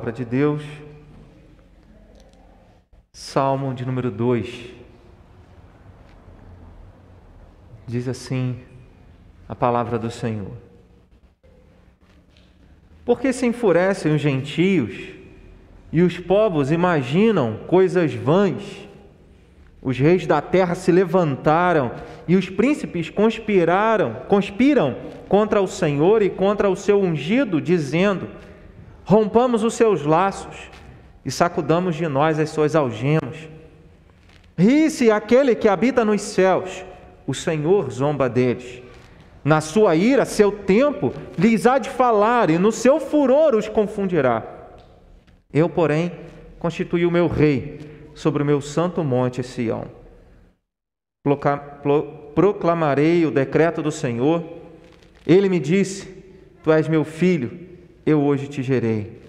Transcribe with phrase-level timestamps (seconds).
[0.00, 0.62] palavra de Deus,
[3.12, 4.70] Salmo de número 2.
[7.86, 8.56] Diz assim
[9.46, 10.52] a palavra do Senhor:
[13.04, 15.10] Porque se enfurecem os gentios
[15.92, 18.88] e os povos imaginam coisas vãs?
[19.82, 21.92] Os reis da terra se levantaram
[22.26, 24.96] e os príncipes conspiraram, conspiram
[25.28, 28.28] contra o Senhor e contra o seu ungido, dizendo:
[29.10, 30.70] Rompamos os seus laços
[31.24, 33.48] e sacudamos de nós as suas algemas.
[34.56, 36.84] Ri-se aquele que habita nos céus,
[37.26, 38.80] o Senhor zomba deles.
[39.42, 44.44] Na sua ira, seu tempo lhes há de falar, e no seu furor os confundirá.
[45.52, 46.12] Eu, porém,
[46.60, 47.80] constituí o meu rei
[48.14, 49.86] sobre o meu santo monte Sião.
[52.32, 54.44] Proclamarei o decreto do Senhor.
[55.26, 56.06] Ele me disse:
[56.62, 57.69] Tu és meu filho
[58.04, 59.20] eu hoje te gerei.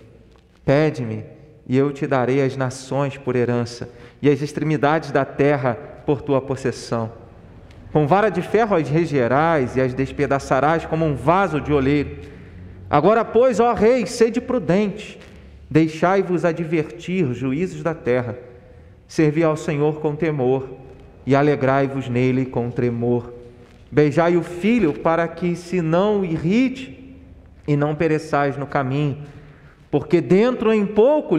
[0.66, 1.23] Pede-me,
[1.67, 3.89] e eu te darei as nações por herança,
[4.21, 5.73] e as extremidades da terra
[6.05, 7.11] por tua possessão.
[7.92, 12.19] Com vara de ferro as regerás e as despedaçarás como um vaso de oleiro.
[12.89, 15.19] Agora, pois, ó rei, sede prudente,
[15.69, 18.38] deixai-vos advertir os juízos da terra.
[19.08, 20.69] Servi ao Senhor com temor
[21.25, 23.33] e alegrai-vos nele com tremor.
[23.92, 27.00] Beijai o filho para que se não irrite
[27.67, 29.23] e não pereçais no caminho,
[29.90, 31.36] porque dentro em pouco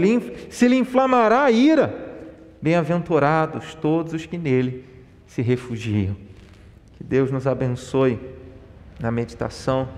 [0.50, 2.10] se lhe inflamará a ira.
[2.60, 4.84] Bem-aventurados todos os que nele
[5.26, 6.16] se refugiam.
[6.96, 8.20] Que Deus nos abençoe
[9.00, 9.88] na meditação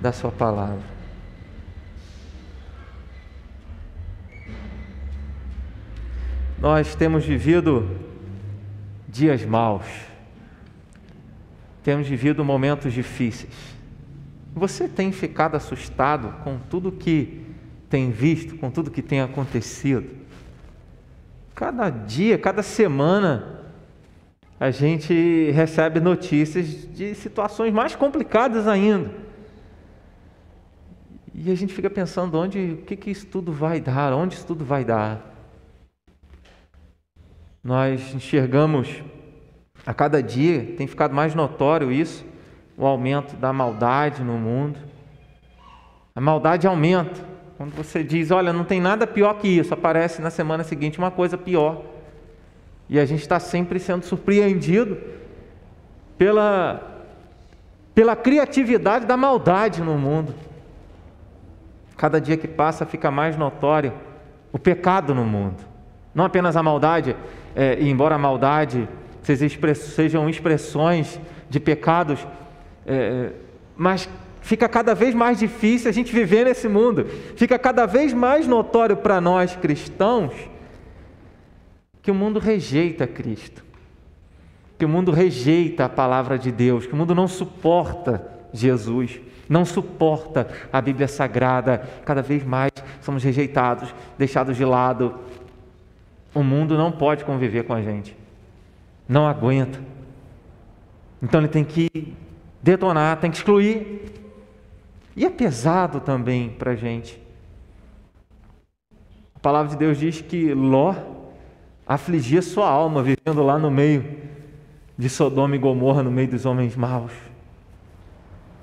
[0.00, 1.00] da Sua palavra.
[6.58, 7.88] Nós temos vivido
[9.08, 9.86] dias maus,
[11.82, 13.79] temos vivido momentos difíceis.
[14.54, 17.46] Você tem ficado assustado com tudo que
[17.88, 20.08] tem visto, com tudo que tem acontecido?
[21.54, 23.60] Cada dia, cada semana,
[24.58, 29.10] a gente recebe notícias de situações mais complicadas ainda.
[31.34, 34.46] E a gente fica pensando onde, o que, que isso tudo vai dar, onde isso
[34.46, 35.26] tudo vai dar.
[37.62, 39.02] Nós enxergamos
[39.86, 42.24] a cada dia, tem ficado mais notório isso,
[42.80, 44.78] o aumento da maldade no mundo.
[46.16, 47.20] A maldade aumenta.
[47.58, 51.10] Quando você diz, olha, não tem nada pior que isso, aparece na semana seguinte uma
[51.10, 51.82] coisa pior.
[52.88, 54.96] E a gente está sempre sendo surpreendido
[56.16, 57.04] pela,
[57.94, 60.34] pela criatividade da maldade no mundo.
[61.98, 63.92] Cada dia que passa fica mais notório
[64.50, 65.62] o pecado no mundo.
[66.14, 67.14] Não apenas a maldade,
[67.54, 68.88] é, embora a maldade
[69.22, 71.20] sejam expressões
[71.50, 72.26] de pecados
[72.90, 73.32] é, é,
[73.76, 74.08] mas
[74.40, 77.06] fica cada vez mais difícil a gente viver nesse mundo,
[77.36, 80.32] fica cada vez mais notório para nós cristãos
[82.02, 83.64] que o mundo rejeita Cristo,
[84.78, 89.64] que o mundo rejeita a palavra de Deus, que o mundo não suporta Jesus, não
[89.64, 95.16] suporta a Bíblia Sagrada, cada vez mais somos rejeitados, deixados de lado.
[96.34, 98.16] O mundo não pode conviver com a gente,
[99.08, 99.80] não aguenta.
[101.22, 102.14] Então ele tem que
[102.62, 104.12] detonar, tem que excluir.
[105.16, 107.20] E é pesado também para a gente.
[109.34, 110.94] A palavra de Deus diz que Ló
[111.86, 114.18] afligia sua alma vivendo lá no meio
[114.96, 117.12] de Sodoma e Gomorra, no meio dos homens maus.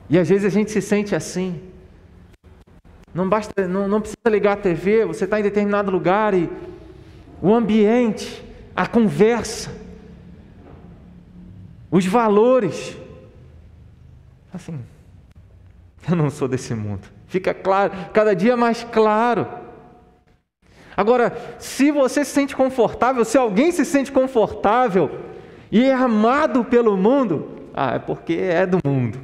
[0.10, 1.62] E às vezes a gente se sente assim.
[3.14, 6.50] Não basta, não, não precisa ligar a TV, você está em determinado lugar e
[7.42, 8.44] o ambiente,
[8.76, 9.76] a conversa,
[11.90, 12.96] os valores
[14.54, 14.80] Assim,
[16.10, 17.08] eu não sou desse mundo.
[17.28, 19.48] Fica claro, cada dia mais claro.
[20.96, 25.20] Agora, se você se sente confortável, se alguém se sente confortável
[25.72, 29.20] e é amado pelo mundo, ah, é porque é do mundo.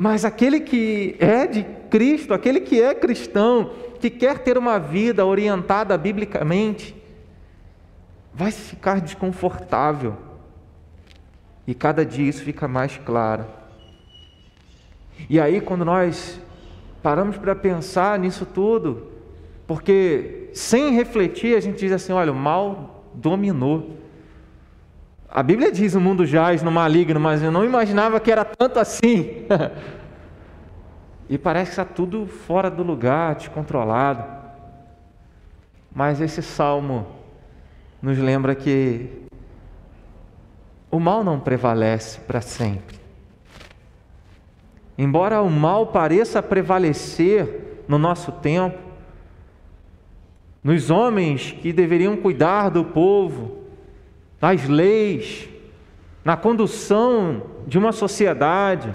[0.00, 5.24] Mas aquele que é de Cristo, aquele que é cristão, que quer ter uma vida
[5.24, 6.96] orientada biblicamente,
[8.32, 10.16] vai ficar desconfortável
[11.66, 13.46] e cada dia isso fica mais claro.
[15.28, 16.40] E aí, quando nós
[17.02, 19.08] paramos para pensar nisso tudo,
[19.66, 23.98] porque sem refletir a gente diz assim: olha, o mal dominou.
[25.28, 28.78] A Bíblia diz: o mundo jaz no maligno, mas eu não imaginava que era tanto
[28.78, 29.46] assim.
[31.28, 34.24] e parece que está tudo fora do lugar, descontrolado.
[35.94, 37.06] Mas esse salmo
[38.02, 39.23] nos lembra que
[40.94, 42.96] o mal não prevalece para sempre.
[44.96, 48.78] Embora o mal pareça prevalecer no nosso tempo,
[50.62, 53.64] nos homens que deveriam cuidar do povo,
[54.40, 55.48] nas leis,
[56.24, 58.92] na condução de uma sociedade.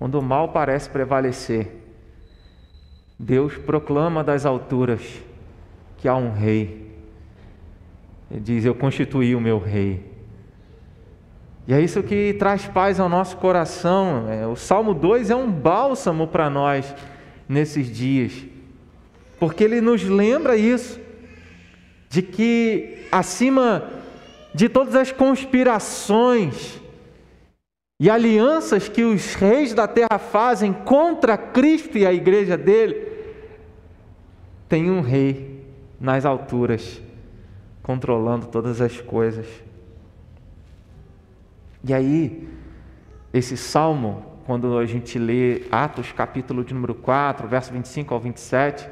[0.00, 1.70] Quando o mal parece prevalecer,
[3.16, 5.22] Deus proclama das alturas
[5.98, 6.81] que há um rei.
[8.32, 10.10] Ele diz: Eu constituí o meu rei.
[11.68, 14.26] E é isso que traz paz ao nosso coração.
[14.28, 16.92] É, o Salmo 2 é um bálsamo para nós
[17.46, 18.32] nesses dias,
[19.38, 20.98] porque ele nos lembra isso,
[22.08, 23.90] de que acima
[24.54, 26.80] de todas as conspirações
[28.00, 33.08] e alianças que os reis da terra fazem contra Cristo e a igreja dele,
[34.68, 35.64] tem um rei
[36.00, 37.00] nas alturas
[37.82, 39.46] controlando todas as coisas.
[41.84, 42.48] E aí,
[43.32, 48.88] esse salmo, quando a gente lê Atos, capítulo de número 4, verso 25 ao 27,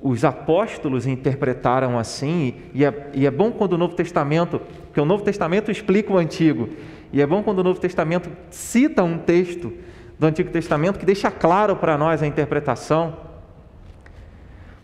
[0.00, 5.04] os apóstolos interpretaram assim, e é, e é bom quando o Novo Testamento, porque o
[5.04, 6.68] Novo Testamento explica o Antigo,
[7.12, 9.72] e é bom quando o Novo Testamento cita um texto
[10.18, 13.27] do Antigo Testamento que deixa claro para nós a interpretação,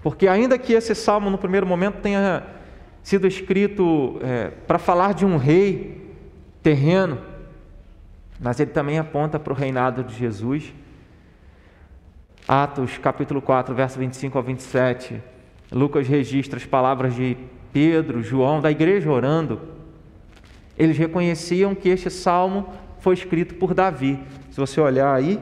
[0.05, 2.45] porque ainda que esse salmo no primeiro momento tenha
[3.03, 6.15] sido escrito é, para falar de um rei
[6.63, 7.19] terreno,
[8.39, 10.75] mas ele também aponta para o reinado de Jesus.
[12.47, 15.23] Atos capítulo 4, verso 25 ao 27,
[15.73, 17.39] Lucas registra as palavras de
[17.73, 19.59] Pedro, João, da igreja orando.
[20.77, 22.69] Eles reconheciam que este salmo
[22.99, 24.21] foi escrito por Davi.
[24.51, 25.41] Se você olhar aí,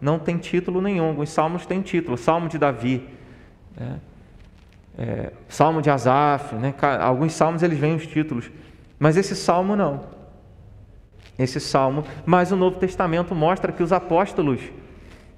[0.00, 1.08] não tem título nenhum.
[1.08, 3.13] Alguns salmos têm título, Salmo de Davi.
[3.76, 3.98] Né?
[4.98, 6.74] é, Salmo de Asaf, né?
[7.00, 8.50] alguns salmos eles vêm os títulos,
[8.98, 10.12] mas esse salmo não.
[11.38, 14.60] Esse salmo, mas o Novo Testamento mostra que os apóstolos,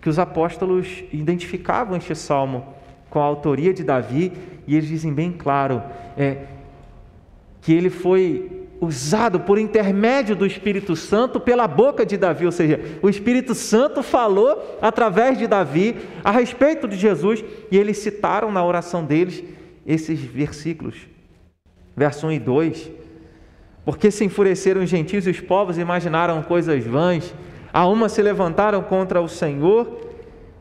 [0.00, 2.74] que os apóstolos identificavam este salmo
[3.08, 4.32] com a autoria de Davi
[4.66, 5.82] e eles dizem bem claro
[6.16, 6.44] é,
[7.62, 12.80] que ele foi usado por intermédio do Espírito Santo pela boca de Davi, ou seja,
[13.02, 18.64] o Espírito Santo falou através de Davi a respeito de Jesus e eles citaram na
[18.64, 19.42] oração deles
[19.86, 20.96] esses versículos,
[21.96, 22.90] verso 1 e 2.
[23.84, 27.32] Porque se enfureceram os gentios e os povos imaginaram coisas vãs,
[27.72, 30.10] a uma se levantaram contra o Senhor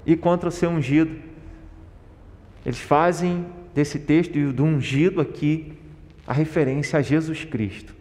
[0.06, 1.16] e contra o seu ungido.
[2.64, 5.74] Eles fazem desse texto e do ungido aqui
[6.28, 7.96] a referência a Jesus Cristo.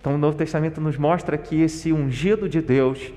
[0.00, 3.12] Então, o Novo Testamento nos mostra que esse ungido de Deus,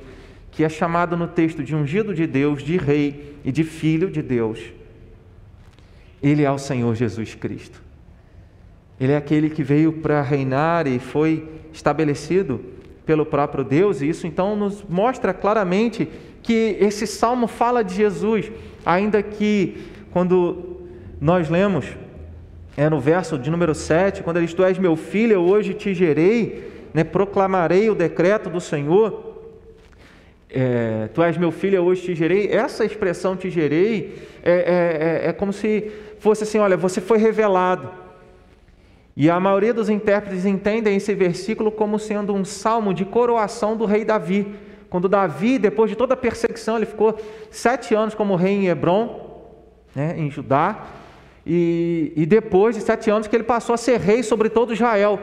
[0.51, 4.22] que é chamado no texto de ungido de Deus, de rei e de filho de
[4.22, 4.60] Deus,
[6.22, 7.81] ele é o Senhor Jesus Cristo.
[9.00, 12.62] Ele é aquele que veio para reinar e foi estabelecido
[13.06, 16.07] pelo próprio Deus, e isso então nos mostra claramente
[16.44, 18.51] que esse salmo fala de Jesus,
[18.86, 19.78] ainda que
[20.12, 20.81] quando
[21.19, 21.86] nós lemos
[22.78, 25.74] é no verso de número 7, quando ele diz: Tu és meu filho, eu hoje
[25.74, 29.32] te gerei, né, proclamarei o decreto do Senhor.
[30.50, 32.50] É, tu és meu filho, eu hoje te gerei.
[32.52, 37.18] Essa expressão te gerei é, é, é, é como se fosse assim: olha, você foi
[37.18, 37.90] revelado.
[39.16, 43.86] E a maioria dos intérpretes entendem esse versículo como sendo um salmo de coroação do
[43.86, 44.56] rei Davi.
[44.90, 47.18] Quando Davi, depois de toda a perseguição, ele ficou
[47.50, 49.42] sete anos como rei em Hebron,
[49.95, 50.86] né, em Judá,
[51.45, 55.19] e, e depois de sete anos que ele passou a ser rei sobre todo Israel.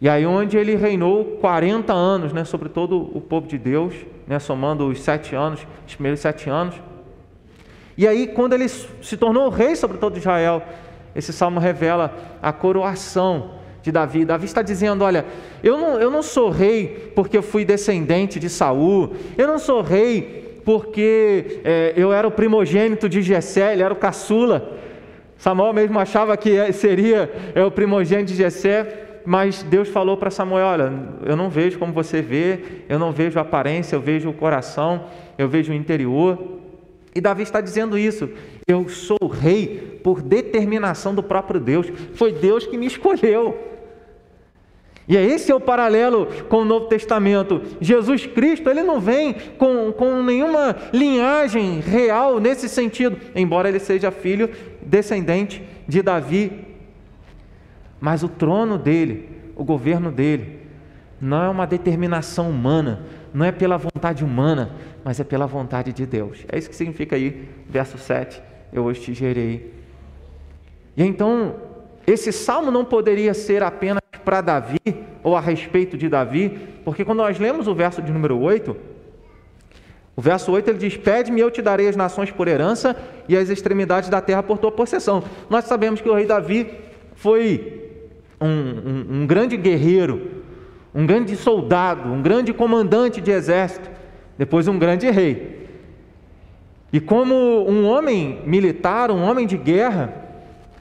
[0.00, 3.94] E aí onde ele reinou 40 anos né, sobre todo o povo de Deus,
[4.26, 6.74] né, somando os sete anos, os primeiros sete anos.
[7.96, 10.62] E aí, quando ele se tornou rei sobre todo Israel,
[11.14, 14.24] esse salmo revela a coroação de Davi.
[14.26, 15.24] Davi está dizendo: Olha,
[15.62, 19.80] eu não, eu não sou rei porque eu fui descendente de Saul, eu não sou
[19.80, 24.76] rei porque é, eu era o primogênito de Jessé, ele era o caçula.
[25.38, 30.66] Samuel mesmo achava que seria é, o primogênito de Jessé mas Deus falou para Samuel:
[30.66, 30.92] Olha,
[31.24, 35.06] eu não vejo como você vê, eu não vejo a aparência, eu vejo o coração,
[35.36, 36.60] eu vejo o interior.
[37.12, 38.28] E Davi está dizendo isso.
[38.68, 41.88] Eu sou rei por determinação do próprio Deus.
[42.14, 43.58] Foi Deus que me escolheu.
[45.08, 47.62] E é esse é o paralelo com o Novo Testamento.
[47.80, 54.10] Jesus Cristo, ele não vem com, com nenhuma linhagem real nesse sentido, embora ele seja
[54.10, 54.50] filho
[54.82, 56.65] descendente de Davi,
[58.00, 60.60] mas o trono dele, o governo dele,
[61.20, 63.00] não é uma determinação humana,
[63.32, 64.70] não é pela vontade humana,
[65.04, 66.44] mas é pela vontade de Deus.
[66.50, 69.72] É isso que significa aí, verso 7, eu hoje te gerei.
[70.96, 71.56] E então,
[72.06, 74.80] esse salmo não poderia ser apenas para Davi,
[75.22, 78.76] ou a respeito de Davi, porque quando nós lemos o verso de número 8,
[80.16, 82.96] O verso 8 ele diz: Pede-me, eu te darei as nações por herança
[83.28, 85.22] e as extremidades da terra por tua possessão.
[85.50, 86.72] Nós sabemos que o rei Davi
[87.14, 87.85] foi
[88.40, 90.42] um, um, um grande guerreiro,
[90.94, 93.90] um grande soldado, um grande comandante de exército,
[94.38, 95.68] depois um grande rei.
[96.92, 97.34] E como
[97.68, 100.14] um homem militar, um homem de guerra,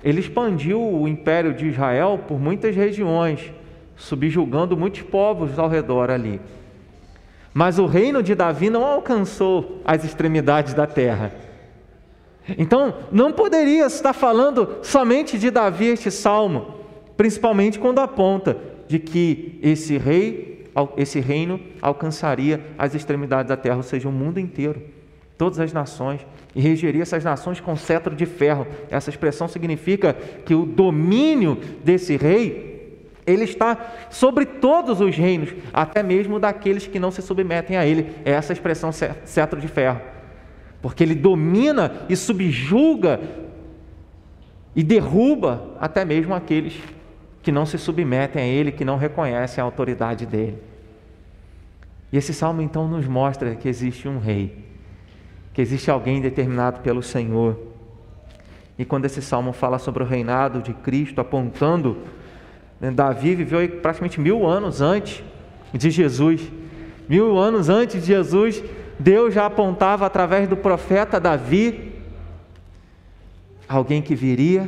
[0.03, 3.51] ele expandiu o império de Israel por muitas regiões,
[3.95, 6.39] subjugando muitos povos ao redor ali.
[7.53, 11.31] Mas o reino de Davi não alcançou as extremidades da terra.
[12.57, 16.75] Então, não poderia estar falando somente de Davi este salmo,
[17.17, 18.57] principalmente quando aponta
[18.87, 20.65] de que esse rei,
[20.97, 24.81] esse reino alcançaria as extremidades da terra, ou seja, o mundo inteiro,
[25.37, 28.65] todas as nações, e regeria essas nações com cetro de ferro.
[28.89, 32.75] Essa expressão significa que o domínio desse rei
[33.27, 38.11] ele está sobre todos os reinos, até mesmo daqueles que não se submetem a ele.
[38.23, 39.99] É essa expressão cetro de ferro.
[40.81, 43.19] Porque ele domina e subjuga
[44.75, 46.75] e derruba até mesmo aqueles
[47.45, 50.57] que não se submetem a ele, que não reconhecem a autoridade dele.
[52.11, 54.65] E esse salmo então nos mostra que existe um rei,
[55.53, 57.55] que existe alguém determinado pelo Senhor.
[58.79, 61.99] E quando esse salmo fala sobre o reinado de Cristo, apontando
[62.81, 65.23] né, Davi viveu praticamente mil anos antes
[65.71, 66.51] de Jesus.
[67.07, 68.63] Mil anos antes de Jesus,
[68.97, 71.93] Deus já apontava através do profeta Davi
[73.69, 74.67] alguém que viria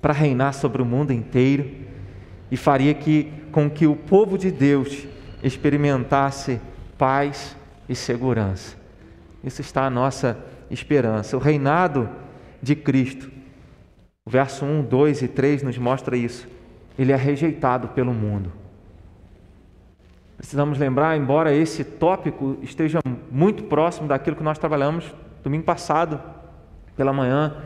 [0.00, 1.86] para reinar sobre o mundo inteiro
[2.50, 5.06] e faria que, com que o povo de Deus
[5.42, 6.60] experimentasse
[6.96, 7.56] paz
[7.88, 8.76] e segurança.
[9.42, 10.36] Isso está a nossa
[10.70, 11.36] esperança.
[11.36, 12.08] O reinado
[12.62, 13.30] de Cristo.
[14.26, 16.48] O verso 1, 2 e 3 nos mostra isso
[16.98, 18.52] ele é rejeitado pelo mundo.
[20.36, 22.98] Precisamos lembrar, embora esse tópico esteja
[23.30, 26.20] muito próximo daquilo que nós trabalhamos domingo passado,
[26.96, 27.56] pela manhã,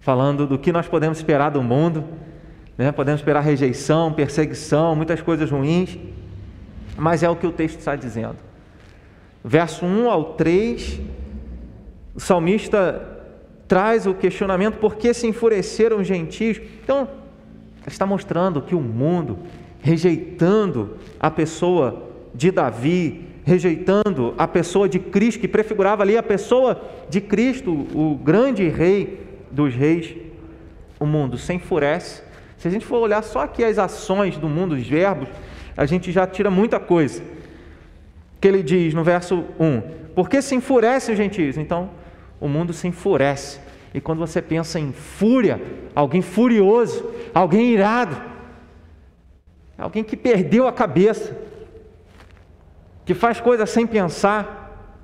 [0.00, 2.04] falando do que nós podemos esperar do mundo,
[2.82, 2.92] né?
[2.92, 5.98] podemos esperar rejeição, perseguição, muitas coisas ruins,
[6.96, 8.36] mas é o que o texto está dizendo.
[9.44, 11.00] Verso 1 ao 3,
[12.14, 13.08] o salmista
[13.66, 16.60] traz o questionamento: por que se enfureceram os gentios?
[16.82, 17.08] Então,
[17.86, 19.38] está mostrando que o mundo,
[19.80, 26.80] rejeitando a pessoa de Davi, rejeitando a pessoa de Cristo, que prefigurava ali a pessoa
[27.08, 29.20] de Cristo, o grande rei
[29.50, 30.14] dos reis,
[31.00, 32.22] o mundo se enfurece.
[32.62, 35.28] Se a gente for olhar só aqui as ações do mundo, os verbos,
[35.76, 37.20] a gente já tira muita coisa.
[38.40, 39.80] Que ele diz no verso 1:
[40.14, 41.56] Por que se enfurecem os gentios?
[41.58, 41.90] Então,
[42.40, 43.58] o mundo se enfurece.
[43.92, 45.60] E quando você pensa em fúria,
[45.92, 47.04] alguém furioso,
[47.34, 48.16] alguém irado,
[49.76, 51.36] alguém que perdeu a cabeça,
[53.04, 54.94] que faz coisas sem pensar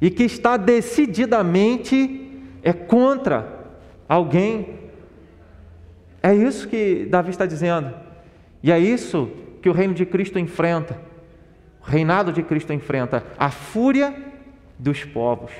[0.00, 3.66] e que está decididamente é contra
[4.08, 4.85] alguém.
[6.26, 7.94] É isso que Davi está dizendo.
[8.60, 9.30] E é isso
[9.62, 11.00] que o reino de Cristo enfrenta.
[11.80, 14.12] O reinado de Cristo enfrenta a fúria
[14.76, 15.52] dos povos,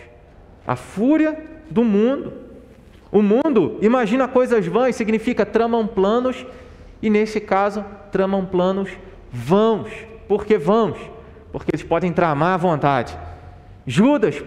[0.66, 1.38] a fúria
[1.70, 2.32] do mundo.
[3.12, 6.44] O mundo imagina coisas vãs, significa tramam planos,
[7.00, 8.90] e nesse caso, tramam planos
[9.30, 9.88] vãos.
[10.26, 10.98] Por que vãos?
[11.52, 13.16] Porque eles podem tramar à vontade.
[13.86, 14.42] Judas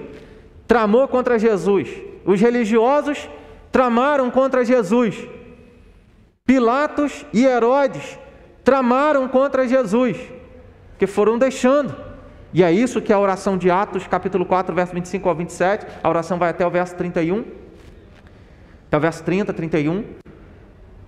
[0.68, 1.90] tramou contra Jesus,
[2.26, 3.30] os religiosos
[3.72, 5.16] tramaram contra Jesus,
[6.50, 8.18] Pilatos e Herodes
[8.63, 10.18] tramaram contra Jesus,
[10.98, 11.96] que foram deixando.
[12.51, 16.10] E é isso que a oração de Atos, capítulo 4, verso 25 ao 27, a
[16.10, 17.46] oração vai até o verso 31,
[18.88, 20.03] até o verso 30, 31.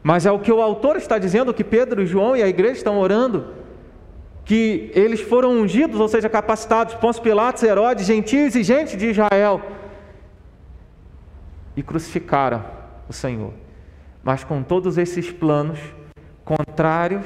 [0.03, 2.99] Mas é o que o autor está dizendo, que Pedro, João e a igreja estão
[2.99, 3.47] orando,
[4.45, 9.59] que eles foram ungidos, ou seja, capacitados, Pôncio Pilatos, Herodes, gentios e gente de Israel,
[11.75, 12.63] e crucificaram
[13.09, 13.60] o Senhor.
[14.23, 15.79] Mas com todos esses planos
[16.45, 17.25] contrários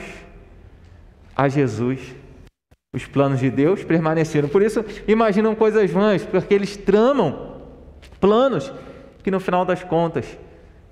[1.36, 2.00] a Jesus,
[2.94, 4.48] os planos de Deus permaneceram.
[4.48, 7.56] Por isso, imaginam coisas vãs, porque eles tramam
[8.20, 8.72] planos
[9.22, 10.26] que no final das contas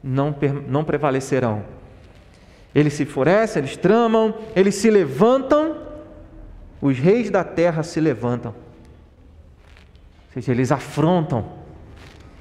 [0.04, 0.36] não,
[0.68, 1.64] não prevalecerão.
[2.76, 5.78] Eles se enfurecem, eles tramam, eles se levantam,
[6.82, 8.54] os reis da terra se levantam.
[10.28, 11.63] Ou seja, eles afrontam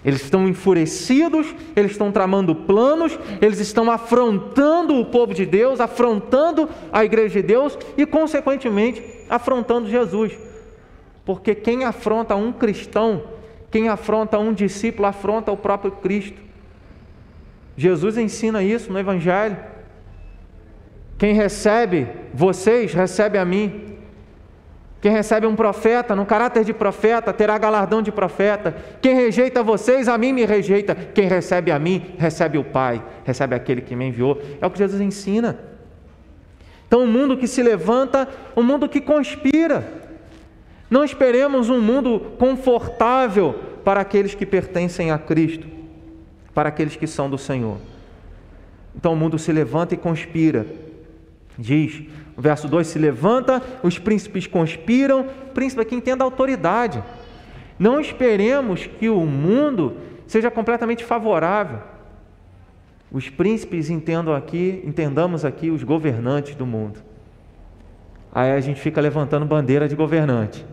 [0.05, 6.69] eles estão enfurecidos, eles estão tramando planos, eles estão afrontando o povo de Deus, afrontando
[6.93, 10.37] a igreja de Deus e, consequentemente, afrontando Jesus.
[11.25, 13.23] Porque quem afronta um cristão,
[13.71, 16.41] quem afronta um discípulo, afronta o próprio Cristo.
[17.77, 19.57] Jesus ensina isso no Evangelho.
[21.17, 23.92] Quem recebe vocês, recebe a mim.
[25.03, 28.73] Quem recebe um profeta no caráter de profeta terá galardão de profeta.
[29.01, 30.95] Quem rejeita vocês, a mim me rejeita.
[30.95, 34.41] Quem recebe a mim, recebe o Pai, recebe aquele que me enviou.
[34.61, 35.59] É o que Jesus ensina.
[36.87, 39.85] Então, um mundo que se levanta, um mundo que conspira.
[40.89, 45.67] Não esperemos um mundo confortável para aqueles que pertencem a Cristo,
[46.55, 47.79] para aqueles que são do Senhor.
[48.95, 50.65] Então, o mundo se levanta e conspira.
[51.59, 52.05] Diz,
[52.43, 57.03] verso 2: se levanta, os príncipes conspiram, príncipe que entenda a autoridade.
[57.79, 59.97] Não esperemos que o mundo
[60.27, 61.81] seja completamente favorável.
[63.11, 67.01] Os príncipes entendam aqui, entendamos aqui os governantes do mundo.
[68.35, 70.65] Aí a gente fica levantando bandeira de governante.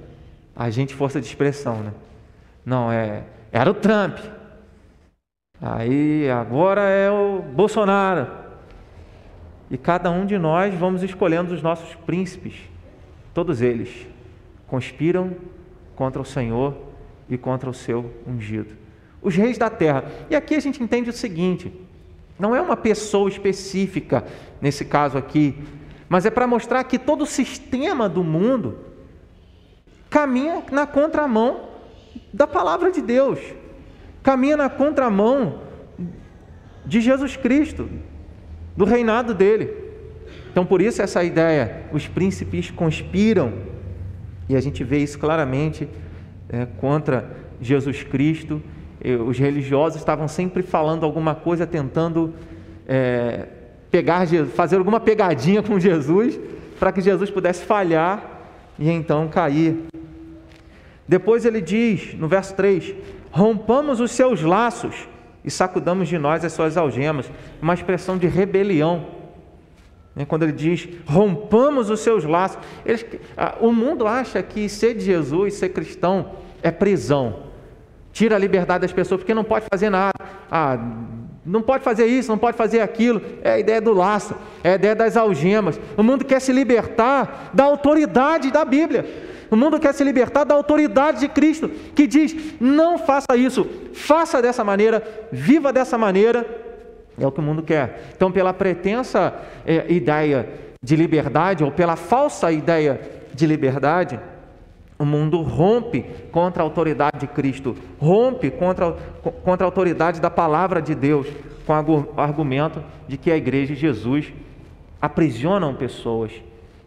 [0.56, 1.92] A gente força de expressão, né?
[2.66, 4.18] Não, é, era o Trump.
[5.62, 8.39] Aí agora é o Bolsonaro.
[9.70, 12.56] E cada um de nós vamos escolhendo os nossos príncipes.
[13.34, 14.08] Todos eles
[14.68, 15.36] conspiram
[15.96, 16.76] contra o Senhor
[17.30, 18.76] e contra o seu ungido.
[19.22, 20.06] Os reis da terra.
[20.30, 21.72] E aqui a gente entende o seguinte:
[22.40, 24.26] não é uma pessoa específica,
[24.62, 25.56] nesse caso aqui,
[26.08, 28.80] mas é para mostrar que todo o sistema do mundo
[30.10, 31.70] caminha na contramão
[32.34, 33.40] da palavra de Deus,
[34.24, 35.62] caminha na contramão
[36.86, 37.88] de Jesus Cristo,
[38.80, 39.74] do reinado dele.
[40.50, 43.52] Então, por isso, essa ideia, os príncipes conspiram,
[44.48, 45.86] e a gente vê isso claramente
[46.48, 48.64] é, contra Jesus Cristo.
[49.28, 52.34] Os religiosos estavam sempre falando alguma coisa, tentando
[52.88, 53.48] é,
[53.92, 56.40] pegar, fazer alguma pegadinha com Jesus,
[56.80, 58.24] para que Jesus pudesse falhar
[58.80, 59.76] e então cair.
[61.06, 62.96] Depois ele diz, no verso 3:
[63.30, 65.06] Rompamos os seus laços
[65.50, 67.30] e sacudamos de nós as suas algemas.
[67.60, 69.08] Uma expressão de rebelião.
[70.16, 72.60] Né, quando ele diz, rompamos os seus laços.
[72.86, 73.04] Eles,
[73.60, 77.49] o mundo acha que ser de Jesus, ser cristão, é prisão.
[78.20, 80.12] Tira a liberdade das pessoas, porque não pode fazer nada.
[80.52, 80.78] Ah,
[81.46, 83.22] não pode fazer isso, não pode fazer aquilo.
[83.42, 85.80] É a ideia do laço, é a ideia das algemas.
[85.96, 89.06] O mundo quer se libertar da autoridade da Bíblia.
[89.50, 94.42] O mundo quer se libertar da autoridade de Cristo, que diz: não faça isso, faça
[94.42, 95.02] dessa maneira,
[95.32, 96.46] viva dessa maneira.
[97.18, 98.12] É o que o mundo quer.
[98.18, 99.34] Então, pela pretensa
[99.66, 100.46] é, ideia
[100.84, 103.00] de liberdade, ou pela falsa ideia
[103.34, 104.20] de liberdade,
[105.00, 108.92] o mundo rompe contra a autoridade de Cristo, rompe contra,
[109.44, 111.26] contra a autoridade da palavra de Deus,
[111.66, 114.34] com o argumento de que a igreja de Jesus
[115.02, 116.34] aprisionam pessoas,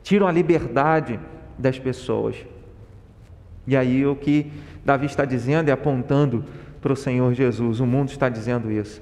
[0.03, 1.19] tiram a liberdade
[1.59, 2.37] das pessoas.
[3.67, 4.53] E aí o que
[4.85, 6.45] Davi está dizendo é apontando
[6.83, 7.81] para o Senhor Jesus.
[7.81, 9.01] O mundo está dizendo isso.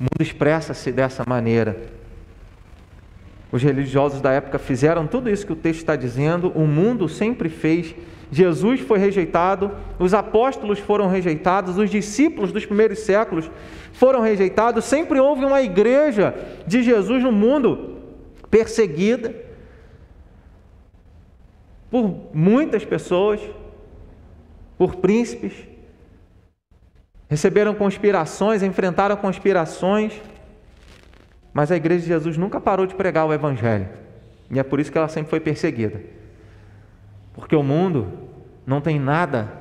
[0.00, 2.01] O mundo expressa-se dessa maneira.
[3.52, 7.50] Os religiosos da época fizeram tudo isso que o texto está dizendo, o mundo sempre
[7.50, 7.94] fez.
[8.30, 13.50] Jesus foi rejeitado, os apóstolos foram rejeitados, os discípulos dos primeiros séculos
[13.92, 14.86] foram rejeitados.
[14.86, 16.34] Sempre houve uma igreja
[16.66, 17.98] de Jesus no mundo
[18.50, 19.34] perseguida
[21.90, 23.38] por muitas pessoas,
[24.78, 25.52] por príncipes,
[27.28, 30.12] receberam conspirações, enfrentaram conspirações,
[31.52, 33.88] mas a igreja de Jesus nunca parou de pregar o Evangelho,
[34.50, 36.00] e é por isso que ela sempre foi perseguida,
[37.34, 38.08] porque o mundo
[38.66, 39.52] não tem nada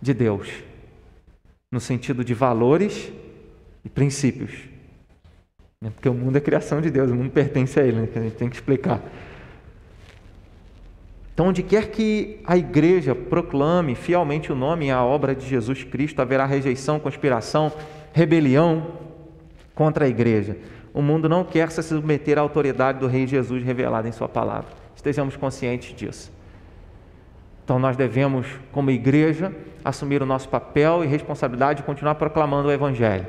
[0.00, 0.48] de Deus,
[1.70, 3.12] no sentido de valores
[3.84, 4.52] e princípios,
[5.80, 5.90] né?
[5.90, 8.08] porque o mundo é criação de Deus, o mundo pertence a Ele, né?
[8.14, 9.00] a gente tem que explicar.
[11.34, 15.82] Então, onde quer que a igreja proclame fielmente o nome e a obra de Jesus
[15.82, 17.72] Cristo, haverá rejeição, conspiração,
[18.12, 18.98] rebelião
[19.74, 20.58] contra a igreja.
[20.94, 24.70] O mundo não quer se submeter à autoridade do Rei Jesus revelada em Sua palavra.
[24.94, 26.30] Estejamos conscientes disso.
[27.64, 29.52] Então, nós devemos, como igreja,
[29.84, 33.26] assumir o nosso papel e responsabilidade de continuar proclamando o Evangelho.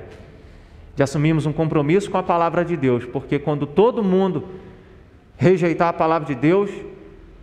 [0.96, 4.48] De assumirmos um compromisso com a palavra de Deus, porque quando todo mundo
[5.38, 6.70] rejeitar a palavra de Deus,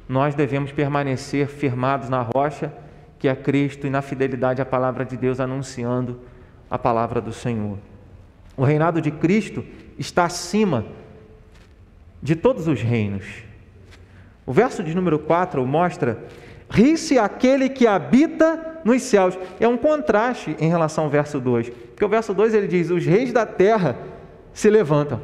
[0.08, 2.72] nós devemos permanecer firmados na rocha,
[3.18, 6.20] que é Cristo, e na fidelidade à palavra de Deus, anunciando
[6.70, 7.78] a palavra do Senhor.
[8.56, 9.64] O reinado de Cristo
[10.00, 10.86] está acima
[12.22, 13.26] de todos os reinos.
[14.46, 16.24] O verso de número 4 mostra:
[16.70, 19.38] ri-se aquele que habita nos céus.
[19.60, 23.04] É um contraste em relação ao verso 2, porque o verso 2 ele diz: os
[23.04, 23.96] reis da terra
[24.52, 25.20] se levantam.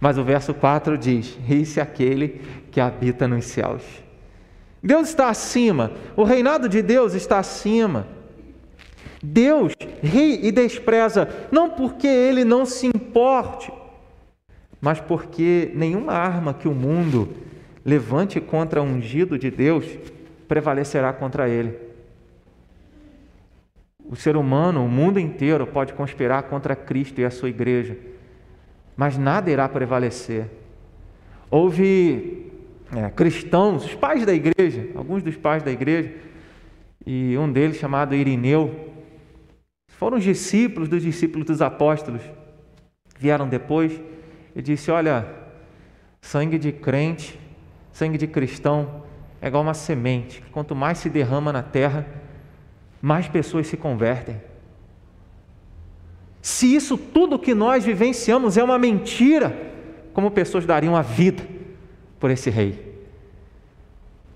[0.00, 2.40] Mas o verso 4 diz: ri-se aquele
[2.72, 3.82] que habita nos céus.
[4.82, 8.06] Deus está acima, o reinado de Deus está acima.
[9.24, 13.72] Deus ri e despreza, não porque ele não se importe,
[14.80, 17.28] mas porque nenhuma arma que o mundo
[17.84, 19.86] levante contra o ungido de Deus,
[20.46, 21.74] prevalecerá contra ele.
[24.04, 27.96] O ser humano, o mundo inteiro pode conspirar contra Cristo e a sua igreja,
[28.96, 30.46] mas nada irá prevalecer.
[31.50, 32.52] Houve
[32.94, 36.12] é, cristãos, os pais da igreja, alguns dos pais da igreja,
[37.06, 38.93] e um deles chamado Irineu,
[39.98, 42.22] foram os discípulos dos discípulos dos apóstolos,
[43.18, 44.00] vieram depois
[44.54, 45.26] e disse: Olha,
[46.20, 47.38] sangue de crente,
[47.92, 49.02] sangue de cristão
[49.40, 52.06] é igual uma semente, quanto mais se derrama na terra,
[53.00, 54.40] mais pessoas se convertem.
[56.40, 59.72] Se isso tudo que nós vivenciamos é uma mentira,
[60.12, 61.42] como pessoas dariam a vida
[62.20, 63.02] por esse rei,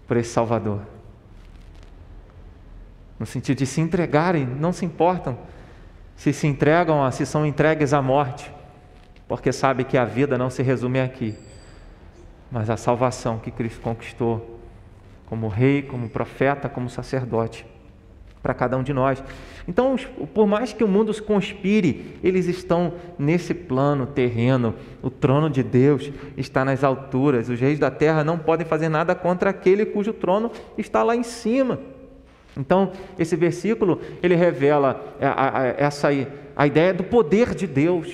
[0.06, 0.97] por esse Salvador?
[3.18, 5.36] No sentido de se entregarem, não se importam
[6.18, 8.52] se se entregam, se são entregues à morte,
[9.28, 11.36] porque sabe que a vida não se resume aqui,
[12.50, 14.58] mas a salvação que Cristo conquistou
[15.26, 17.64] como rei, como profeta, como sacerdote
[18.42, 19.22] para cada um de nós.
[19.66, 19.94] Então,
[20.34, 24.74] por mais que o mundo conspire, eles estão nesse plano terreno.
[25.02, 27.48] O trono de Deus está nas alturas.
[27.48, 31.22] Os reis da terra não podem fazer nada contra aquele cujo trono está lá em
[31.22, 31.78] cima.
[32.58, 36.08] Então, esse versículo ele revela a, a, essa
[36.56, 38.12] a ideia do poder de Deus.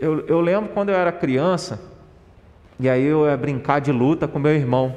[0.00, 1.80] Eu, eu lembro quando eu era criança,
[2.80, 4.96] e aí eu ia brincar de luta com meu irmão.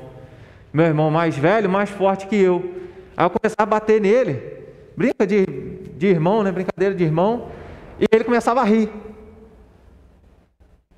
[0.74, 2.74] Meu irmão mais velho, mais forte que eu.
[3.16, 4.42] Aí eu começava a bater nele.
[4.98, 6.52] Brinca de, de irmão, né?
[6.52, 7.52] Brincadeira de irmão.
[8.00, 8.90] E ele começava a rir.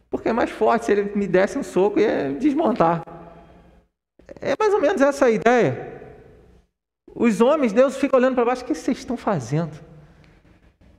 [0.09, 3.03] Porque é mais forte, se ele me desse um soco, ia desmontar.
[4.39, 5.96] É mais ou menos essa a ideia.
[7.19, 9.71] Os homens, Deus fica olhando para baixo, o que vocês estão fazendo?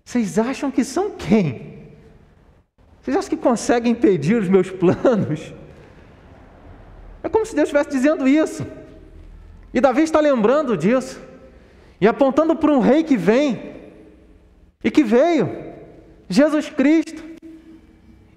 [0.05, 1.79] Vocês acham que são quem?
[3.01, 5.55] Vocês acham que conseguem impedir os meus planos?
[7.23, 8.67] É como se Deus estivesse dizendo isso.
[9.73, 11.21] E Davi está lembrando disso.
[12.01, 13.77] E apontando para um rei que vem.
[14.83, 15.49] E que veio.
[16.29, 17.28] Jesus Cristo.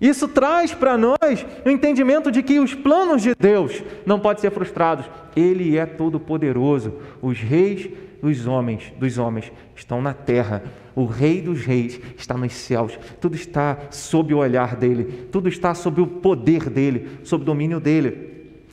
[0.01, 4.49] Isso traz para nós o entendimento de que os planos de Deus não podem ser
[4.49, 5.05] frustrados.
[5.35, 6.95] Ele é todo poderoso.
[7.21, 7.87] Os reis
[8.19, 10.63] dos homens, dos homens estão na terra.
[10.95, 12.97] O rei dos reis está nos céus.
[13.19, 15.27] Tudo está sob o olhar dele.
[15.31, 18.31] Tudo está sob o poder dele, sob o domínio dele.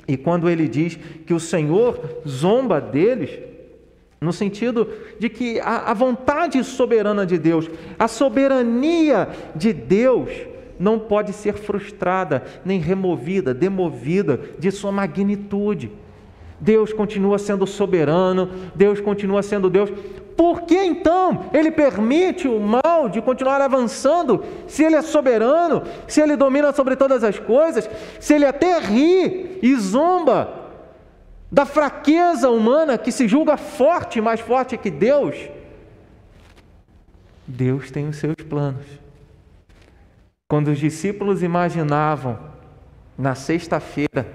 [0.09, 3.39] E quando ele diz que o Senhor zomba deles,
[4.19, 4.89] no sentido
[5.19, 10.31] de que a, a vontade soberana de Deus, a soberania de Deus,
[10.79, 15.91] não pode ser frustrada, nem removida, demovida de sua magnitude.
[16.61, 19.91] Deus continua sendo soberano, Deus continua sendo Deus.
[20.37, 26.21] Por que então ele permite o mal de continuar avançando, se ele é soberano, se
[26.21, 27.89] ele domina sobre todas as coisas,
[28.21, 30.55] se ele até ri e zomba
[31.51, 35.37] da fraqueza humana que se julga forte, mais forte que Deus?
[37.47, 39.08] Deus tem os seus planos.
[40.49, 42.39] Quando os discípulos imaginavam,
[43.19, 44.27] na sexta-feira,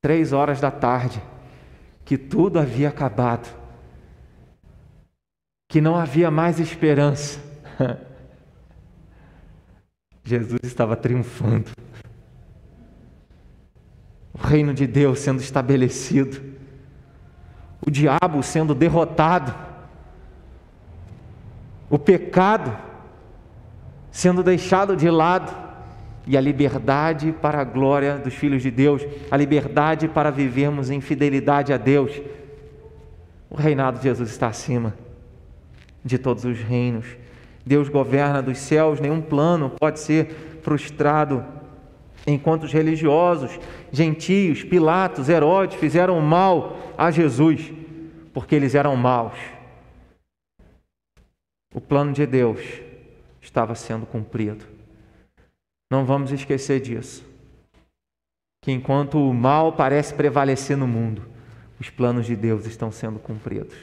[0.00, 1.20] três horas da tarde,
[2.04, 3.48] que tudo havia acabado,
[5.68, 7.40] que não havia mais esperança,
[10.22, 11.70] Jesus estava triunfando.
[14.32, 16.40] O reino de Deus sendo estabelecido,
[17.84, 19.52] o diabo sendo derrotado,
[21.88, 22.89] o pecado
[24.10, 25.70] sendo deixado de lado,
[26.26, 31.00] e a liberdade para a glória dos filhos de Deus, a liberdade para vivermos em
[31.00, 32.20] fidelidade a Deus.
[33.48, 34.94] O reinado de Jesus está acima
[36.04, 37.06] de todos os reinos.
[37.64, 41.44] Deus governa dos céus, nenhum plano pode ser frustrado.
[42.26, 43.58] Enquanto os religiosos,
[43.90, 47.72] gentios, Pilatos, Herodes fizeram mal a Jesus,
[48.32, 49.34] porque eles eram maus.
[51.74, 52.60] O plano de Deus
[53.40, 54.64] estava sendo cumprido.
[55.90, 57.24] Não vamos esquecer disso.
[58.62, 61.22] Que enquanto o mal parece prevalecer no mundo,
[61.80, 63.74] os planos de Deus estão sendo cumpridos.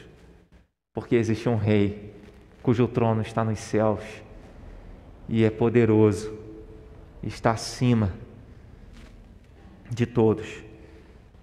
[0.93, 2.13] Porque existe um rei
[2.61, 4.03] cujo trono está nos céus
[5.27, 6.37] e é poderoso,
[7.23, 8.13] está acima
[9.89, 10.47] de todos.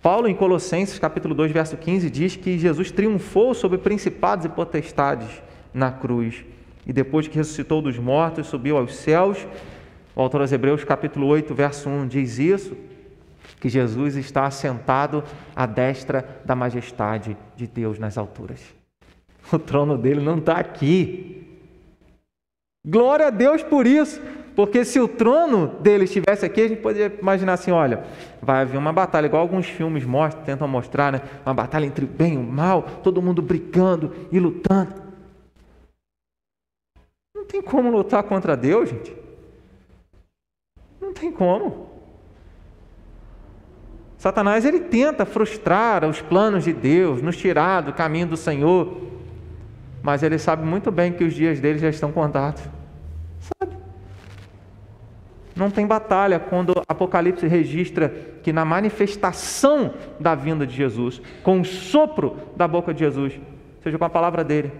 [0.02, 5.42] Paulo, em Colossenses capítulo 2, verso 15, diz que Jesus triunfou sobre principados e potestades
[5.72, 6.44] na cruz
[6.86, 9.46] e depois que ressuscitou dos mortos, subiu aos céus.
[10.14, 12.76] O autor aos Hebreus, capítulo 8, verso 1, diz isso:
[13.60, 15.24] que Jesus está assentado
[15.56, 18.60] à destra da majestade de Deus nas alturas.
[19.52, 21.46] O trono dele não está aqui.
[22.86, 24.20] Glória a Deus por isso,
[24.54, 28.04] Porque se o trono dele estivesse aqui, a gente poderia imaginar assim: olha,
[28.40, 31.20] vai haver uma batalha, igual alguns filmes mostram, tentam mostrar, né?
[31.44, 35.03] Uma batalha entre o bem e o mal, todo mundo brigando e lutando.
[37.44, 39.14] Não tem como lutar contra Deus, gente.
[40.98, 41.90] Não tem como.
[44.16, 49.02] Satanás ele tenta frustrar os planos de Deus, nos tirar do caminho do Senhor,
[50.02, 52.62] mas ele sabe muito bem que os dias dele já estão contados.
[53.38, 53.76] Sabe?
[55.54, 58.08] Não tem batalha quando Apocalipse registra
[58.42, 63.38] que na manifestação da vinda de Jesus, com o sopro da boca de Jesus,
[63.82, 64.72] seja com a palavra dele,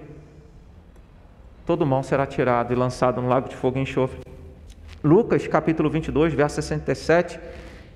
[1.67, 4.21] todo mal será tirado e lançado no lago de fogo e enxofre.
[5.03, 7.39] Lucas capítulo 22, verso 67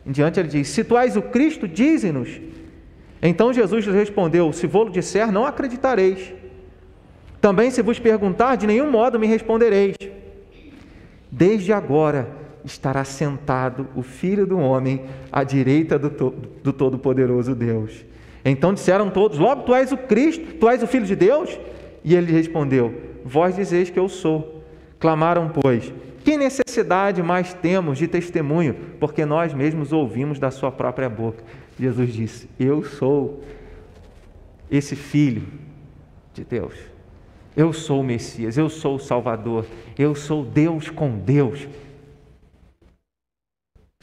[0.08, 2.40] em diante, ele diz: Se tu és o Cristo, dize-nos.
[3.22, 6.32] Então Jesus lhe respondeu: Se vou-lo disser, não acreditareis.
[7.42, 9.96] Também, se vos perguntar, de nenhum modo me respondereis.
[11.30, 12.26] Desde agora
[12.64, 16.08] estará sentado o Filho do Homem à direita do,
[16.62, 18.06] do Todo-Poderoso Deus.
[18.42, 21.60] Então disseram todos: Logo tu és o Cristo, tu és o Filho de Deus?
[22.02, 22.94] E ele respondeu:
[23.28, 24.64] Vós dizeis que eu sou.
[24.98, 25.92] Clamaram, pois:
[26.24, 28.74] que necessidade mais temos de testemunho?
[28.98, 31.44] Porque nós mesmos ouvimos da Sua própria boca.
[31.78, 33.44] Jesus disse: Eu sou
[34.70, 35.42] esse Filho
[36.32, 36.74] de Deus.
[37.54, 39.66] Eu sou o Messias, eu sou o Salvador,
[39.98, 41.68] eu sou Deus com Deus.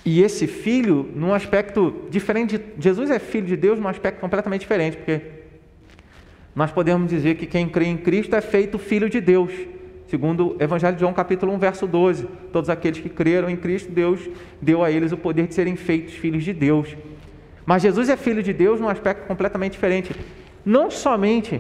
[0.04, 4.62] E esse filho, num aspecto diferente, de, Jesus é filho de Deus num aspecto completamente
[4.62, 5.22] diferente, porque
[6.56, 9.52] nós podemos dizer que quem crê em Cristo é feito filho de Deus.
[10.08, 12.28] Segundo o Evangelho de João, capítulo 1, verso 12.
[12.54, 14.22] Todos aqueles que creram em Cristo, Deus
[14.62, 16.96] deu a eles o poder de serem feitos filhos de Deus.
[17.66, 20.16] Mas Jesus é filho de Deus num aspecto completamente diferente.
[20.66, 21.60] Não somente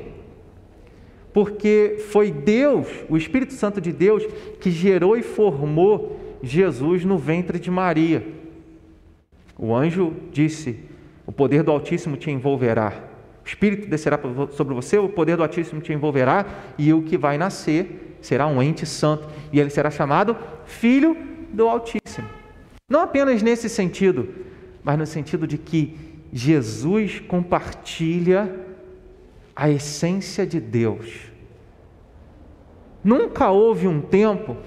[1.33, 4.25] porque foi Deus, o Espírito Santo de Deus,
[4.61, 8.25] que gerou e formou Jesus no ventre de Maria.
[9.57, 10.79] O anjo disse:
[11.25, 13.04] O poder do Altíssimo te envolverá.
[13.45, 14.19] O Espírito descerá
[14.51, 16.45] sobre você, o poder do Altíssimo te envolverá,
[16.79, 21.15] e o que vai nascer será um ente santo e ele será chamado Filho
[21.53, 22.27] do Altíssimo.
[22.89, 24.33] Não apenas nesse sentido,
[24.83, 25.95] mas no sentido de que
[26.33, 28.51] Jesus compartilha
[29.55, 31.31] a essência de Deus.
[33.03, 34.57] Nunca houve um tempo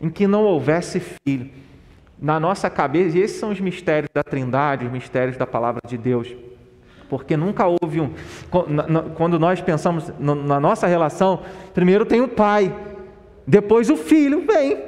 [0.00, 1.50] em que não houvesse filho.
[2.18, 5.98] Na nossa cabeça, e esses são os mistérios da Trindade, os mistérios da palavra de
[5.98, 6.34] Deus
[7.12, 8.10] porque nunca houve um.
[9.14, 11.42] Quando nós pensamos na nossa relação,
[11.74, 12.74] primeiro tem o pai,
[13.46, 14.82] depois o filho vem.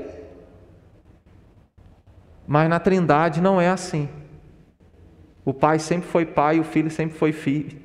[2.47, 4.09] Mas na Trindade não é assim.
[5.45, 7.77] O pai sempre foi pai, o filho sempre foi filho.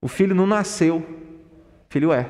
[0.00, 2.28] O filho não nasceu, o filho é.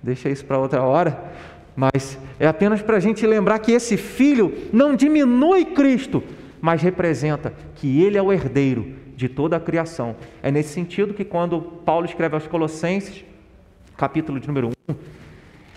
[0.00, 1.32] Deixa isso para outra hora,
[1.74, 6.22] mas é apenas para a gente lembrar que esse filho não diminui Cristo,
[6.60, 10.16] mas representa que ele é o herdeiro de toda a criação.
[10.42, 13.24] É nesse sentido que quando Paulo escreve aos Colossenses,
[13.96, 14.94] capítulo de número 1,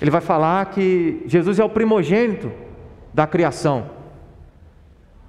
[0.01, 2.51] ele vai falar que Jesus é o primogênito
[3.13, 3.89] da criação.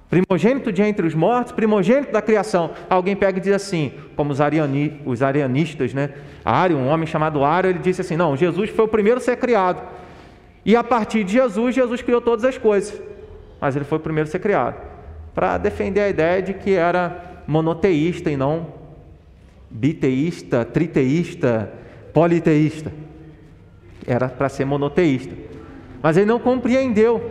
[0.09, 2.71] Primogênito de entre os mortos, primogênito da criação.
[2.89, 6.11] Alguém pega e diz assim, como os, ariani, os arianistas, né?
[6.45, 9.35] Ário, um homem chamado Ário, ele disse assim: não, Jesus foi o primeiro a ser
[9.35, 9.81] criado.
[10.65, 13.01] E a partir de Jesus, Jesus criou todas as coisas.
[13.59, 14.75] Mas ele foi o primeiro a ser criado.
[15.33, 18.67] Para defender a ideia de que era monoteísta e não
[19.69, 21.71] biteísta, triteísta,
[22.13, 22.91] politeísta.
[24.05, 25.33] Era para ser monoteísta.
[26.01, 27.21] Mas ele não compreendeu.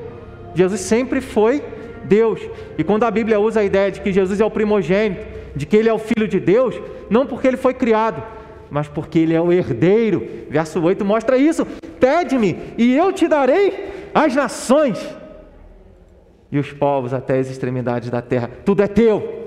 [0.55, 1.63] Jesus sempre foi
[2.05, 2.41] Deus.
[2.77, 5.77] E quando a Bíblia usa a ideia de que Jesus é o primogênito, de que
[5.77, 8.23] ele é o filho de Deus, não porque ele foi criado,
[8.71, 10.27] mas porque ele é o herdeiro.
[10.51, 11.67] Verso 8 mostra isso.
[11.99, 14.99] Pede-me e eu te darei as nações
[16.51, 18.51] e os povos até as extremidades da terra.
[18.65, 19.46] Tudo é teu.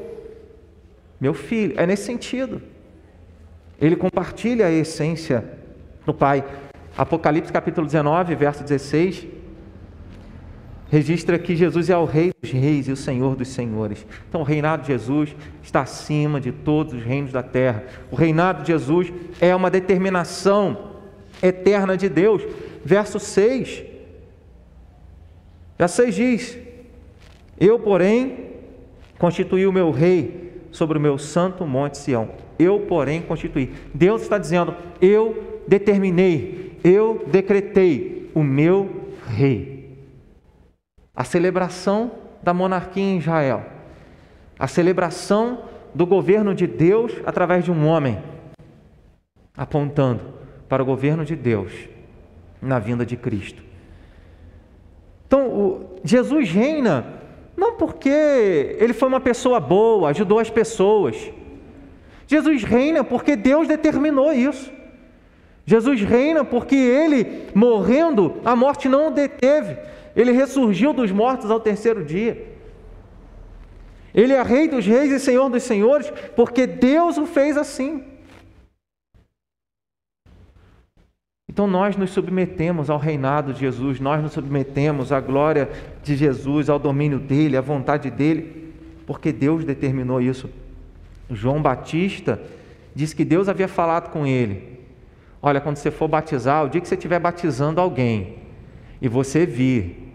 [1.19, 2.61] Meu filho, é nesse sentido.
[3.79, 5.43] Ele compartilha a essência
[6.05, 6.43] do Pai.
[6.97, 9.25] Apocalipse capítulo 19, verso 16,
[10.89, 14.05] registra que Jesus é o Rei dos Reis e o Senhor dos Senhores.
[14.27, 17.83] Então, o reinado de Jesus está acima de todos os reinos da terra.
[18.11, 20.95] O reinado de Jesus é uma determinação
[21.41, 22.43] eterna de Deus.
[22.83, 23.83] Verso 6.
[25.77, 26.57] Verso 6 diz:
[27.57, 28.49] Eu, porém,
[29.17, 32.29] constituí o meu rei sobre o meu santo monte Sião.
[32.57, 33.73] Eu, porém, constituí.
[33.93, 39.97] Deus está dizendo: Eu determinei, eu decretei o meu rei.
[41.15, 43.65] A celebração da monarquia em Israel,
[44.57, 48.21] a celebração do governo de Deus através de um homem,
[49.57, 50.21] apontando
[50.67, 51.73] para o governo de Deus
[52.61, 53.63] na vinda de Cristo.
[55.27, 57.18] Então, Jesus reina
[57.59, 61.15] não porque ele foi uma pessoa boa, ajudou as pessoas.
[62.25, 64.71] Jesus reina porque Deus determinou isso.
[65.65, 69.77] Jesus reina porque ele, morrendo, a morte não o deteve.
[70.15, 72.47] Ele ressurgiu dos mortos ao terceiro dia.
[74.13, 78.03] Ele é Rei dos Reis e Senhor dos Senhores, porque Deus o fez assim.
[81.59, 85.69] Então nós nos submetemos ao reinado de Jesus, nós nos submetemos à glória
[86.01, 88.71] de Jesus, ao domínio dele, à vontade dele,
[89.05, 90.49] porque Deus determinou isso.
[91.29, 92.41] João Batista
[92.95, 94.79] disse que Deus havia falado com ele
[95.41, 98.37] Olha, quando você for batizar, o dia que você estiver batizando alguém
[99.01, 100.13] e você vir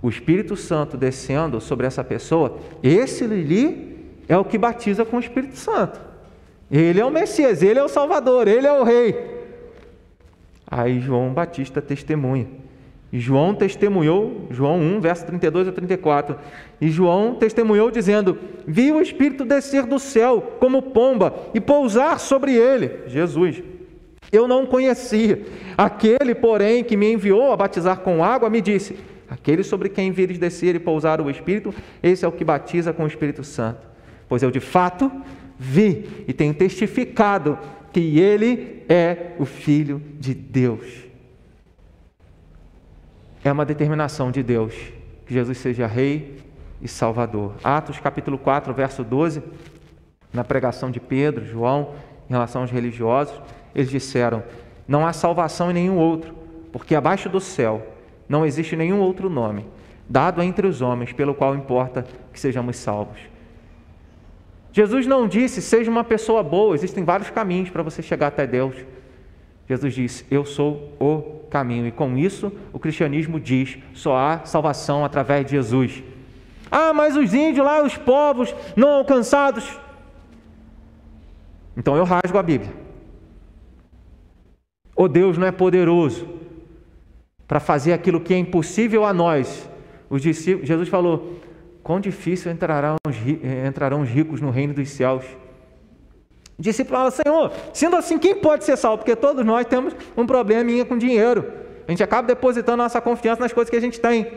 [0.00, 5.20] o Espírito Santo descendo sobre essa pessoa, esse ali é o que batiza com o
[5.20, 6.00] Espírito Santo.
[6.70, 9.37] Ele é o Messias, ele é o Salvador, ele é o Rei.
[10.70, 12.46] Aí João Batista testemunha.
[13.10, 16.36] E João testemunhou, João 1, verso 32 a 34.
[16.78, 22.54] E João testemunhou dizendo: Vi o Espírito descer do céu como pomba e pousar sobre
[22.54, 23.62] ele, Jesus.
[24.30, 25.42] Eu não conhecia.
[25.76, 28.98] Aquele, porém, que me enviou a batizar com água, me disse:
[29.30, 33.04] Aquele sobre quem vires descer e pousar o Espírito, esse é o que batiza com
[33.04, 33.88] o Espírito Santo.
[34.28, 35.10] Pois eu de fato
[35.58, 37.58] vi e tenho testificado
[37.92, 41.04] que ele é o Filho de Deus.
[43.44, 44.74] É uma determinação de Deus
[45.26, 46.38] que Jesus seja Rei
[46.80, 47.54] e Salvador.
[47.62, 49.42] Atos capítulo 4, verso 12,
[50.32, 51.94] na pregação de Pedro, João,
[52.28, 53.40] em relação aos religiosos,
[53.74, 54.42] eles disseram:
[54.86, 56.34] Não há salvação em nenhum outro,
[56.72, 57.86] porque abaixo do céu
[58.28, 59.64] não existe nenhum outro nome
[60.08, 63.18] dado entre os homens pelo qual importa que sejamos salvos.
[64.78, 68.76] Jesus não disse, seja uma pessoa boa, existem vários caminhos para você chegar até Deus.
[69.68, 71.88] Jesus disse: Eu sou o caminho.
[71.88, 76.00] E com isso, o cristianismo diz: só há salvação através de Jesus.
[76.70, 79.68] Ah, mas os índios lá, os povos não alcançados.
[81.76, 82.72] Então eu rasgo a Bíblia.
[84.94, 86.28] O Deus não é poderoso
[87.48, 89.68] para fazer aquilo que é impossível a nós.
[90.62, 91.40] Jesus falou:
[91.88, 93.16] quão difícil entrarão os,
[93.66, 95.24] entrarão os ricos no reino dos céus.
[96.58, 98.98] O discípulo fala, Senhor, sendo assim, quem pode ser salvo?
[98.98, 101.50] Porque todos nós temos um probleminha com dinheiro.
[101.86, 104.30] A gente acaba depositando nossa confiança nas coisas que a gente tem.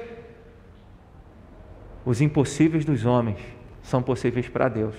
[2.05, 3.39] Os impossíveis dos homens
[3.83, 4.95] são possíveis para Deus.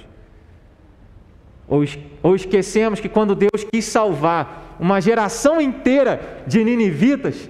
[1.67, 1.83] Ou,
[2.23, 7.49] ou esquecemos que quando Deus quis salvar uma geração inteira de ninivitas,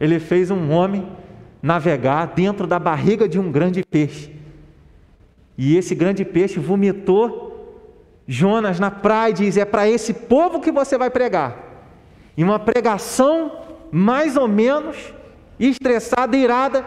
[0.00, 1.19] Ele fez um homem
[1.62, 4.34] navegar dentro da barriga de um grande peixe.
[5.56, 7.50] E esse grande peixe vomitou
[8.32, 11.58] Jonas na praia diz: É para esse povo que você vai pregar.
[12.36, 13.50] E uma pregação
[13.90, 15.12] mais ou menos
[15.58, 16.86] estressada, irada,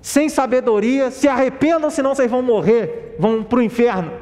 [0.00, 4.12] sem sabedoria, se arrependam, senão vocês vão morrer, vão para o inferno.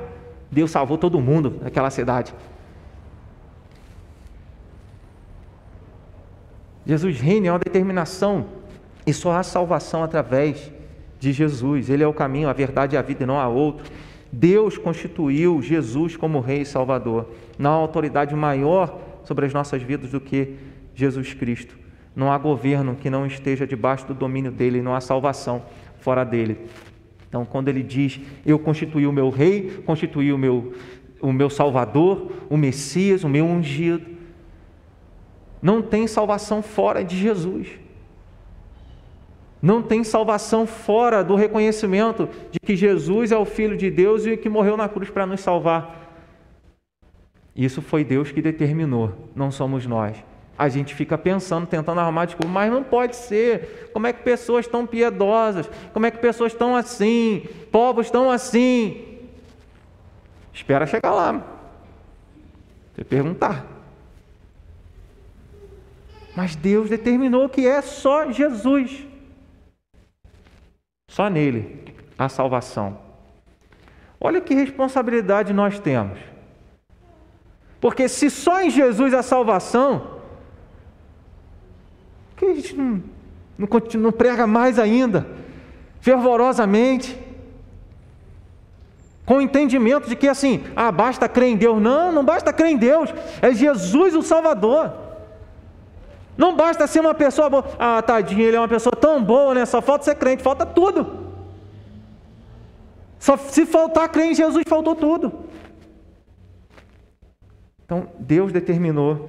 [0.50, 2.35] Deus salvou todo mundo naquela cidade.
[6.87, 8.46] Jesus reina é uma determinação
[9.06, 10.72] e só há salvação através
[11.18, 11.88] de Jesus.
[11.88, 13.90] Ele é o caminho, a verdade e a vida, e não há outro.
[14.32, 17.28] Deus constituiu Jesus como Rei e Salvador.
[17.58, 20.54] Não há autoridade maior sobre as nossas vidas do que
[20.94, 21.78] Jesus Cristo.
[22.14, 25.62] Não há governo que não esteja debaixo do domínio dele, não há salvação
[25.98, 26.58] fora dele.
[27.28, 30.72] Então, quando ele diz, Eu constituí o meu Rei, constituí o meu,
[31.20, 34.04] o meu Salvador, o Messias, o meu ungido,
[35.62, 37.68] não tem salvação fora de Jesus.
[39.62, 44.37] Não tem salvação fora do reconhecimento de que Jesus é o Filho de Deus e
[44.37, 46.01] que morreu na cruz para nos salvar.
[47.55, 50.16] Isso foi Deus que determinou, não somos nós.
[50.57, 53.90] A gente fica pensando, tentando arrumar desculpa, mas não pode ser.
[53.92, 55.68] Como é que pessoas tão piedosas?
[55.92, 57.44] Como é que pessoas estão assim?
[57.73, 59.18] Povos estão assim?
[60.53, 61.42] Espera chegar lá.
[62.94, 63.66] Você perguntar.
[66.37, 69.10] Mas Deus determinou que é só Jesus.
[71.11, 72.96] Só nele há salvação.
[74.20, 76.20] Olha que responsabilidade nós temos.
[77.80, 80.20] Porque se só em Jesus há salvação,
[82.36, 83.02] que a gente não,
[83.58, 85.26] não, não prega mais ainda,
[86.00, 87.18] fervorosamente,
[89.26, 91.82] com o entendimento de que assim, ah, basta crer em Deus.
[91.82, 95.09] Não, não basta crer em Deus, é Jesus o Salvador.
[96.41, 97.64] Não basta ser uma pessoa boa.
[97.78, 99.66] Ah, tadinho, ele é uma pessoa tão boa, né?
[99.66, 101.28] Só falta ser crente, falta tudo.
[103.18, 105.32] Só se faltar crer em Jesus, faltou tudo.
[107.84, 109.28] Então, Deus determinou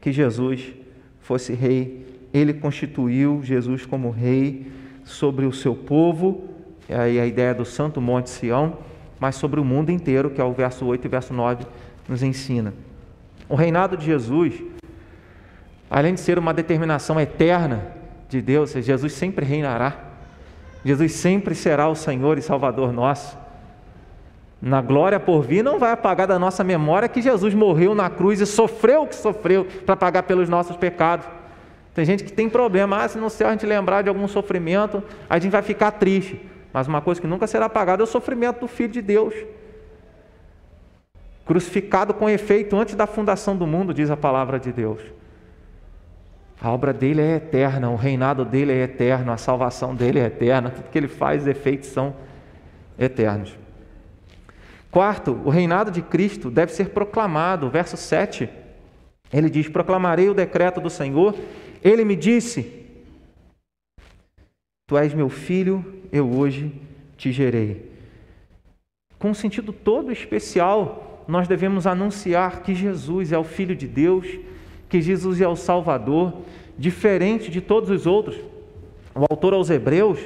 [0.00, 0.72] que Jesus
[1.20, 4.70] fosse rei ele constituiu Jesus como rei
[5.04, 6.44] sobre o seu povo,
[6.88, 8.78] aí a ideia do Santo Monte Sião,
[9.18, 11.66] mas sobre o mundo inteiro, que é o verso 8 e verso 9
[12.08, 12.72] nos ensina.
[13.48, 14.54] O reinado de Jesus,
[15.90, 17.92] além de ser uma determinação eterna
[18.28, 20.10] de Deus, Jesus sempre reinará.
[20.84, 23.36] Jesus sempre será o Senhor e Salvador nosso.
[24.62, 28.40] Na glória por vir, não vai apagar da nossa memória que Jesus morreu na cruz
[28.40, 31.26] e sofreu o que sofreu para pagar pelos nossos pecados.
[31.94, 35.02] Tem gente que tem problema, ah, se no céu a gente lembrar de algum sofrimento,
[35.28, 36.40] a gente vai ficar triste.
[36.72, 39.34] Mas uma coisa que nunca será apagada é o sofrimento do Filho de Deus.
[41.44, 45.00] Crucificado com efeito antes da fundação do mundo, diz a palavra de Deus.
[46.60, 50.70] A obra dele é eterna, o reinado dele é eterno, a salvação dele é eterna,
[50.70, 52.14] tudo que ele faz, os efeitos são
[52.98, 53.56] eternos.
[54.90, 57.70] Quarto, o reinado de Cristo deve ser proclamado.
[57.70, 58.48] Verso 7,
[59.32, 61.34] ele diz: Proclamarei o decreto do Senhor.
[61.82, 62.84] Ele me disse:
[64.86, 66.72] Tu és meu filho, eu hoje
[67.16, 67.88] te gerei.
[69.18, 74.26] Com um sentido todo especial, nós devemos anunciar que Jesus é o Filho de Deus,
[74.90, 76.34] que Jesus é o Salvador,
[76.76, 78.36] diferente de todos os outros.
[79.14, 80.18] O autor aos Hebreus,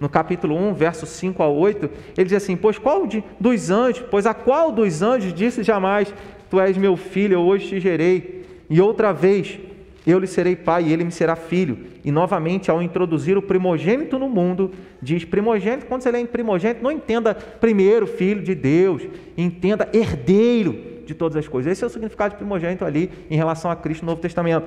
[0.00, 3.06] no capítulo 1, versos 5 a 8, ele diz assim: Pois qual
[3.38, 6.14] dos anjos, pois a qual dos anjos disse jamais:
[6.48, 8.44] Tu és meu filho, eu hoje te gerei?
[8.70, 9.58] E outra vez,
[10.06, 11.78] eu lhe serei pai e ele me será filho.
[12.04, 14.70] E novamente, ao introduzir o primogênito no mundo,
[15.00, 19.02] diz primogênito, quando você lê em primogênito, não entenda primeiro filho de Deus,
[19.36, 21.72] entenda herdeiro de todas as coisas.
[21.72, 24.66] Esse é o significado de primogênito ali em relação a Cristo no Novo Testamento.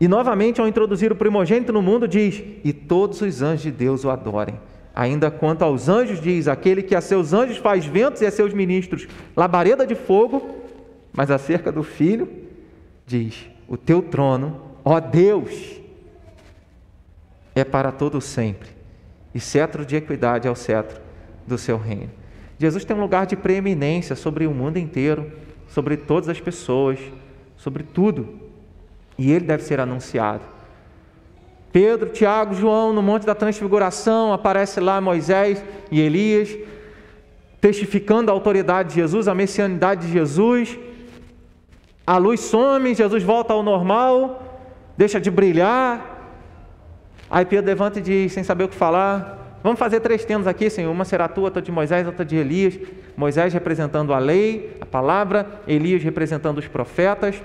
[0.00, 4.04] E novamente, ao introduzir o primogênito no mundo, diz: E todos os anjos de Deus
[4.04, 4.58] o adorem.
[4.94, 8.52] Ainda quanto aos anjos, diz: Aquele que a seus anjos faz ventos e a seus
[8.52, 9.06] ministros
[9.36, 10.56] labareda de fogo,
[11.12, 12.28] mas acerca do filho,
[13.06, 15.80] diz: O teu trono, ó Deus,
[17.54, 18.70] é para todo sempre,
[19.34, 21.00] e cetro de equidade é o cetro
[21.46, 22.21] do seu reino.
[22.62, 25.32] Jesus tem um lugar de preeminência sobre o mundo inteiro,
[25.66, 26.96] sobre todas as pessoas,
[27.56, 28.38] sobre tudo,
[29.18, 30.44] e ele deve ser anunciado.
[31.72, 35.60] Pedro, Tiago, João, no Monte da Transfiguração, aparece lá Moisés
[35.90, 36.56] e Elias,
[37.60, 40.78] testificando a autoridade de Jesus, a messianidade de Jesus,
[42.06, 44.40] a luz some, Jesus volta ao normal,
[44.96, 46.30] deixa de brilhar.
[47.28, 50.68] Aí Pedro levanta e diz, sem saber o que falar: Vamos fazer três tendas aqui,
[50.68, 50.90] Senhor.
[50.90, 52.78] Uma será tua, outra de Moisés, outra de Elias.
[53.16, 57.40] Moisés representando a lei, a palavra, Elias representando os profetas,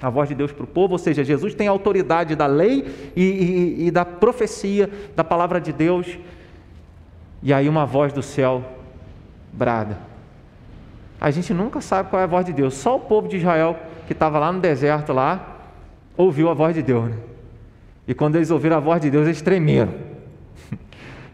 [0.00, 0.92] a voz de Deus para o povo.
[0.92, 2.84] Ou seja, Jesus tem a autoridade da lei
[3.16, 6.18] e, e, e da profecia, da palavra de Deus.
[7.42, 8.62] E aí uma voz do céu
[9.52, 9.98] brada:
[11.20, 12.74] a gente nunca sabe qual é a voz de Deus.
[12.74, 15.56] Só o povo de Israel que estava lá no deserto lá
[16.16, 17.10] ouviu a voz de Deus.
[17.10, 17.16] Né?
[18.06, 19.94] E quando eles ouviram a voz de Deus, eles tremeram.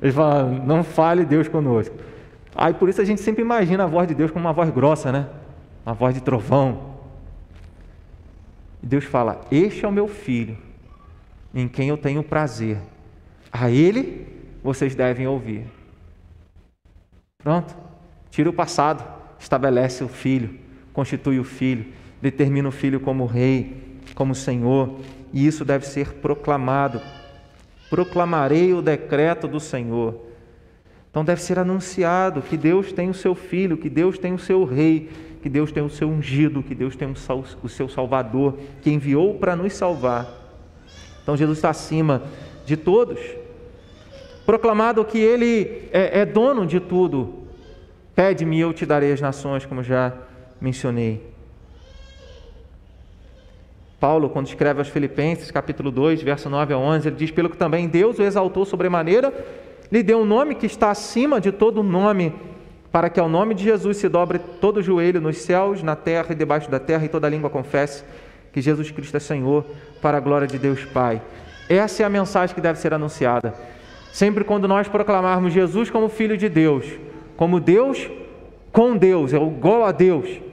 [0.03, 1.95] Eles falaram: "Não fale Deus conosco".
[2.55, 5.11] Aí por isso a gente sempre imagina a voz de Deus como uma voz grossa,
[5.11, 5.29] né?
[5.87, 6.97] Uma voz de trovão.
[8.83, 10.59] E Deus fala: "Este é o meu filho,
[11.55, 12.79] em quem eu tenho prazer.
[13.51, 14.27] A ele
[14.63, 15.65] vocês devem ouvir".
[17.39, 17.75] Pronto.
[18.31, 20.57] Tira o passado estabelece o filho,
[20.93, 21.87] constitui o filho,
[22.21, 25.01] determina o filho como rei, como senhor,
[25.33, 27.01] e isso deve ser proclamado.
[27.93, 30.15] Proclamarei o decreto do Senhor.
[31.11, 34.65] Então deve ser anunciado que Deus tem o seu filho, que Deus tem o seu
[34.65, 35.11] rei,
[35.43, 37.13] que Deus tem o seu ungido, que Deus tem
[37.63, 40.27] o seu salvador, que enviou para nos salvar.
[41.23, 42.23] Então Jesus está acima
[42.65, 43.21] de todos.
[44.47, 47.43] Proclamado que Ele é, é dono de tudo,
[48.15, 50.13] Pede-me e eu te darei as nações, como já
[50.61, 51.32] mencionei.
[54.03, 57.57] Paulo, quando escreve aos Filipenses, capítulo 2, verso 9 a 11, ele diz: Pelo que
[57.57, 59.33] também Deus o exaltou sobremaneira,
[59.93, 62.35] lhe deu um nome que está acima de todo nome,
[62.91, 66.33] para que ao nome de Jesus se dobre todo o joelho nos céus, na terra
[66.33, 68.03] e debaixo da terra, e toda língua confesse
[68.53, 69.65] que Jesus Cristo é Senhor,
[70.01, 71.23] para a glória de Deus Pai.
[71.69, 73.55] Essa é a mensagem que deve ser anunciada.
[74.13, 76.87] Sempre quando nós proclamarmos Jesus como Filho de Deus,
[77.37, 78.11] como Deus
[78.73, 80.52] com Deus, é igual a Deus.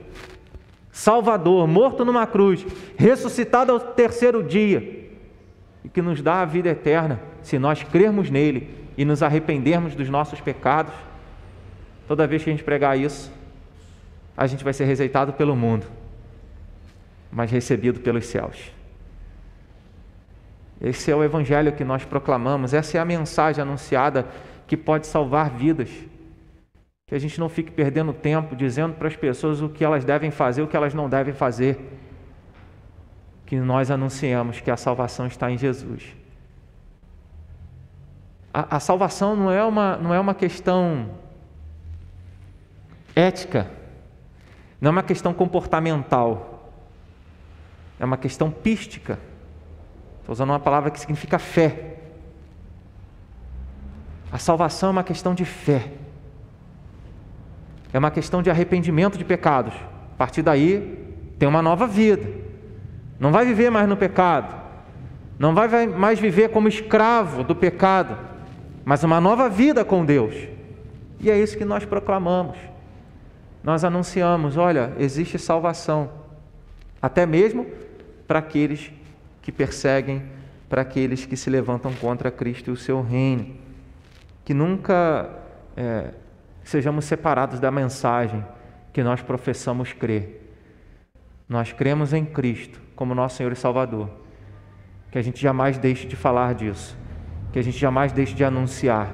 [0.92, 2.66] Salvador, morto numa cruz,
[2.96, 5.08] ressuscitado ao terceiro dia,
[5.84, 8.68] e que nos dá a vida eterna, se nós crermos nele
[8.98, 10.92] e nos arrependermos dos nossos pecados.
[12.06, 13.32] Toda vez que a gente pregar isso,
[14.36, 15.86] a gente vai ser rejeitado pelo mundo,
[17.30, 18.72] mas recebido pelos céus.
[20.80, 24.26] Esse é o evangelho que nós proclamamos, essa é a mensagem anunciada
[24.66, 25.90] que pode salvar vidas
[27.10, 30.30] que a gente não fique perdendo tempo dizendo para as pessoas o que elas devem
[30.30, 31.98] fazer, o que elas não devem fazer.
[33.44, 36.14] que nós anunciamos que a salvação está em Jesus.
[38.54, 41.10] A, a salvação não é, uma, não é uma questão
[43.16, 43.68] ética,
[44.80, 46.70] não é uma questão comportamental,
[47.98, 49.18] é uma questão pística.
[50.20, 51.96] Estou usando uma palavra que significa fé.
[54.30, 55.98] A salvação é uma questão de fé.
[57.92, 59.74] É uma questão de arrependimento de pecados.
[60.14, 60.98] A partir daí,
[61.38, 62.26] tem uma nova vida.
[63.18, 64.60] Não vai viver mais no pecado.
[65.40, 68.18] Não vai mais viver como escravo do pecado,
[68.84, 70.34] mas uma nova vida com Deus.
[71.18, 72.58] E é isso que nós proclamamos.
[73.64, 76.10] Nós anunciamos: olha, existe salvação,
[77.00, 77.66] até mesmo
[78.28, 78.92] para aqueles
[79.40, 80.22] que perseguem,
[80.68, 83.46] para aqueles que se levantam contra Cristo e o seu reino.
[84.44, 85.30] Que nunca
[85.74, 86.10] é,
[86.70, 88.44] sejamos separados da mensagem
[88.92, 90.54] que nós professamos crer.
[91.48, 94.08] Nós cremos em Cristo como nosso Senhor e Salvador.
[95.10, 96.96] Que a gente jamais deixe de falar disso.
[97.52, 99.10] Que a gente jamais deixe de anunciar.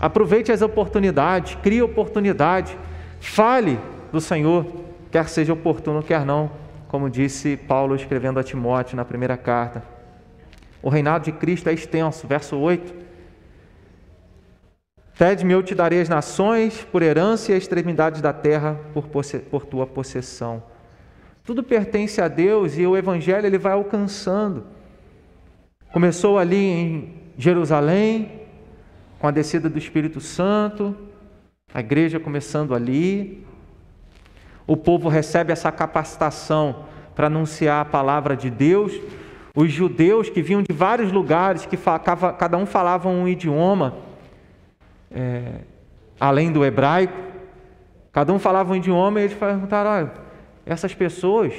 [0.00, 2.76] Aproveite as oportunidades, crie oportunidade,
[3.20, 3.78] fale
[4.10, 4.66] do Senhor,
[5.12, 6.50] quer seja oportuno, quer não,
[6.88, 9.84] como disse Paulo escrevendo a Timóteo na primeira carta.
[10.82, 12.99] O reinado de Cristo é extenso, verso 8.
[15.20, 19.06] Pede-me, eu te darei as nações por herança e as extremidades da terra por,
[19.50, 20.62] por tua possessão.
[21.44, 24.64] Tudo pertence a Deus e o evangelho ele vai alcançando.
[25.92, 28.32] Começou ali em Jerusalém,
[29.18, 30.96] com a descida do Espírito Santo,
[31.74, 33.46] a igreja começando ali.
[34.66, 38.98] O povo recebe essa capacitação para anunciar a palavra de Deus.
[39.54, 44.08] Os judeus que vinham de vários lugares, que cada um falava um idioma,
[45.10, 45.62] é,
[46.18, 47.16] além do hebraico,
[48.12, 50.12] cada um falava um idioma e eles perguntaram: olha,
[50.64, 51.52] essas pessoas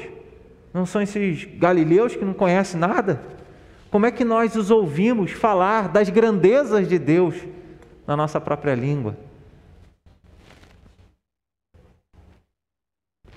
[0.73, 3.21] não são esses galileus que não conhecem nada?
[3.89, 7.35] Como é que nós os ouvimos falar das grandezas de Deus
[8.07, 9.17] na nossa própria língua?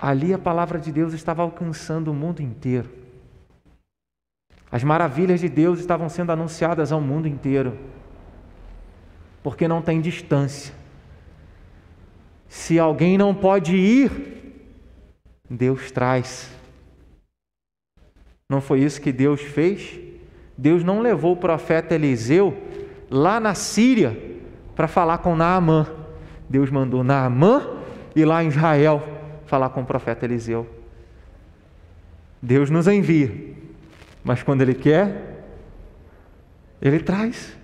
[0.01, 2.89] Ali a palavra de Deus estava alcançando o mundo inteiro.
[4.71, 7.79] As maravilhas de Deus estavam sendo anunciadas ao mundo inteiro.
[9.45, 10.75] Porque não tem distância.
[12.49, 14.11] Se alguém não pode ir,
[15.49, 16.51] Deus traz.
[18.49, 20.01] Não foi isso que Deus fez?
[20.57, 22.57] Deus não levou o profeta Eliseu
[23.11, 24.19] lá na Síria
[24.75, 25.87] para falar com Naamã.
[26.49, 27.83] Deus mandou Naamã
[28.17, 29.03] ir lá em Israel
[29.45, 30.67] falar com o profeta Eliseu.
[32.41, 33.31] Deus nos envia,
[34.25, 35.45] mas quando Ele quer,
[36.81, 37.63] Ele traz.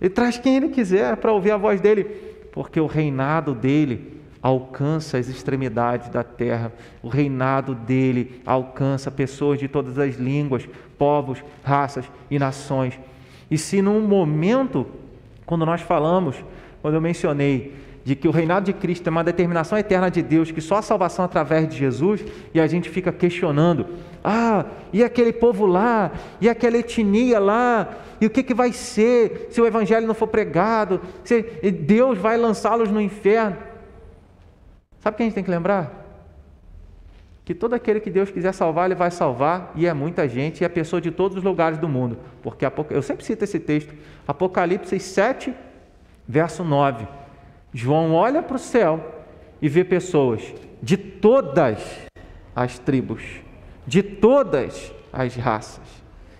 [0.00, 2.04] Ele traz quem Ele quiser para ouvir a voz dele,
[2.52, 6.72] porque o reinado dele alcança as extremidades da terra.
[7.02, 12.98] O reinado dele alcança pessoas de todas as línguas, povos, raças e nações.
[13.50, 14.86] E se num momento,
[15.46, 16.36] quando nós falamos,
[16.80, 17.74] quando eu mencionei
[18.04, 20.82] de que o reinado de Cristo é uma determinação eterna de Deus, que só a
[20.82, 22.24] salvação através de Jesus,
[22.54, 23.86] e a gente fica questionando:
[24.22, 27.88] ah, e aquele povo lá, e aquela etnia lá,
[28.20, 31.00] e o que, que vai ser se o evangelho não for pregado?
[31.24, 33.56] Se Deus vai lançá-los no inferno?
[35.00, 36.06] Sabe o que a gente tem que lembrar?
[37.44, 40.64] Que todo aquele que Deus quiser salvar, Ele vai salvar, e é muita gente, e
[40.64, 42.18] é pessoa de todos os lugares do mundo.
[42.42, 43.94] Porque eu sempre cito esse texto,
[44.26, 45.54] Apocalipse 7,
[46.26, 47.06] verso 9.
[47.72, 49.14] João olha para o céu
[49.62, 52.08] e vê pessoas de todas
[52.54, 53.22] as tribos,
[53.88, 55.86] de todas as raças,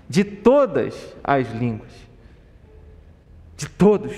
[0.07, 1.90] de todas as línguas,
[3.57, 4.14] de todos.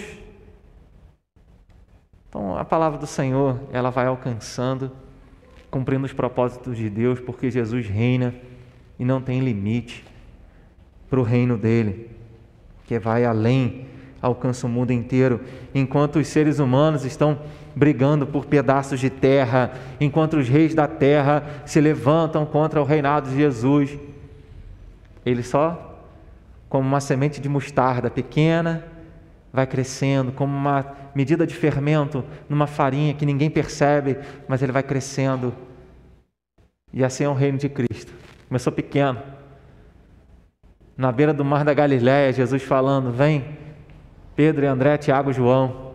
[2.29, 4.91] Então, a palavra do Senhor, ela vai alcançando,
[5.71, 8.35] cumprindo os propósitos de Deus, porque Jesus reina
[8.99, 10.05] e não tem limite
[11.09, 12.11] para o reino dele,
[12.85, 13.87] que vai além,
[14.21, 15.41] alcança o mundo inteiro,
[15.73, 17.39] enquanto os seres humanos estão
[17.75, 23.31] brigando por pedaços de terra, enquanto os reis da terra se levantam contra o reinado
[23.31, 23.99] de Jesus.
[25.25, 25.99] Ele só,
[26.69, 28.85] como uma semente de mostarda pequena,
[29.53, 34.19] vai crescendo como uma medida de fermento numa farinha que ninguém percebe,
[34.49, 35.53] mas ele vai crescendo.
[36.93, 38.13] E assim é o reino de Cristo.
[38.49, 39.21] Começou pequeno.
[40.97, 43.45] Na beira do mar da Galiléia, Jesus falando: Vem,
[44.37, 45.93] Pedro André, Tiago João.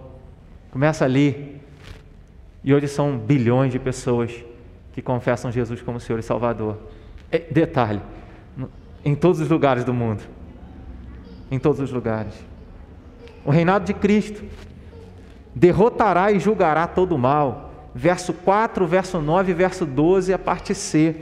[0.71, 1.55] Começa ali.
[2.66, 4.34] E hoje são bilhões de pessoas
[4.91, 6.78] que confessam Jesus como Senhor e Salvador.
[7.32, 8.01] E, detalhe:
[9.05, 10.24] em todos os lugares do mundo.
[11.49, 12.34] Em todos os lugares
[13.45, 14.43] o reinado de Cristo.
[15.53, 17.72] Derrotará e julgará todo o mal.
[17.93, 21.16] Verso 4, verso 9, verso 12, a parte C.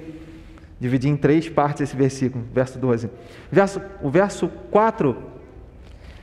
[0.80, 3.10] Dividi em três partes esse versículo, verso 12.
[3.52, 5.16] Verso, o verso 4,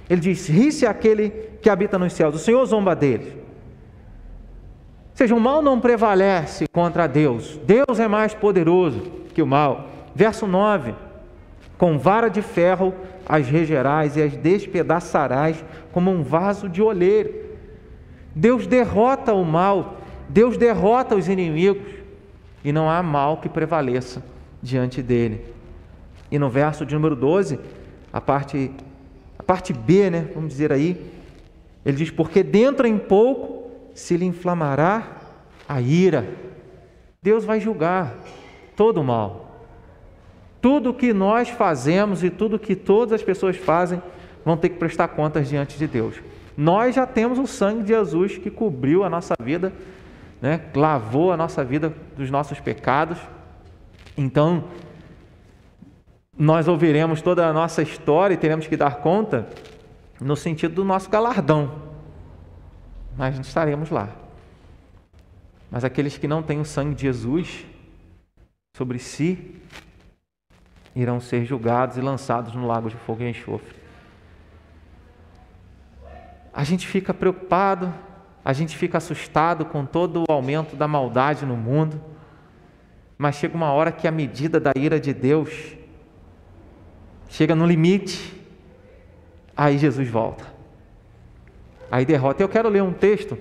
[0.09, 1.31] ele diz: Ri-se aquele
[1.63, 3.40] que habita nos céus, o Senhor zomba dele.
[5.21, 9.03] Seja, o mal não prevalece contra Deus, Deus é mais poderoso
[9.35, 9.91] que o mal.
[10.15, 10.95] Verso 9:
[11.77, 12.95] Com vara de ferro
[13.29, 15.63] as regerás e as despedaçarás
[15.93, 17.35] como um vaso de oleiro.
[18.35, 21.93] Deus derrota o mal, Deus derrota os inimigos,
[22.65, 24.23] e não há mal que prevaleça
[24.63, 25.45] diante dele.
[26.31, 27.61] E no verso de número 12,
[28.11, 28.71] a parte,
[29.39, 31.13] a parte B, né, vamos dizer aí,
[31.85, 33.60] ele diz: Porque dentro em pouco
[33.95, 35.17] se lhe inflamará
[35.69, 36.29] a ira.
[37.23, 38.15] Deus vai julgar
[38.77, 39.67] todo o mal.
[40.61, 44.03] Tudo que nós fazemos e tudo que todas as pessoas fazem
[44.45, 46.21] vão ter que prestar contas diante de Deus.
[46.57, 49.73] Nós já temos o sangue de Jesus que cobriu a nossa vida,
[50.41, 50.61] né?
[50.75, 53.19] lavou a nossa vida dos nossos pecados.
[54.17, 54.65] Então,
[56.37, 59.47] nós ouviremos toda a nossa história e teremos que dar conta
[60.21, 61.90] no sentido do nosso galardão.
[63.17, 64.09] Nós não estaremos lá.
[65.71, 67.65] Mas aqueles que não têm o sangue de Jesus
[68.77, 69.57] sobre si
[70.95, 73.79] irão ser julgados e lançados no lago de fogo e enxofre.
[76.53, 77.93] A gente fica preocupado,
[78.45, 82.03] a gente fica assustado com todo o aumento da maldade no mundo,
[83.17, 85.77] mas chega uma hora que a medida da ira de Deus
[87.29, 88.35] chega no limite,
[89.57, 90.60] aí Jesus volta.
[91.91, 92.43] Aí derrota.
[92.43, 93.37] Eu quero ler um texto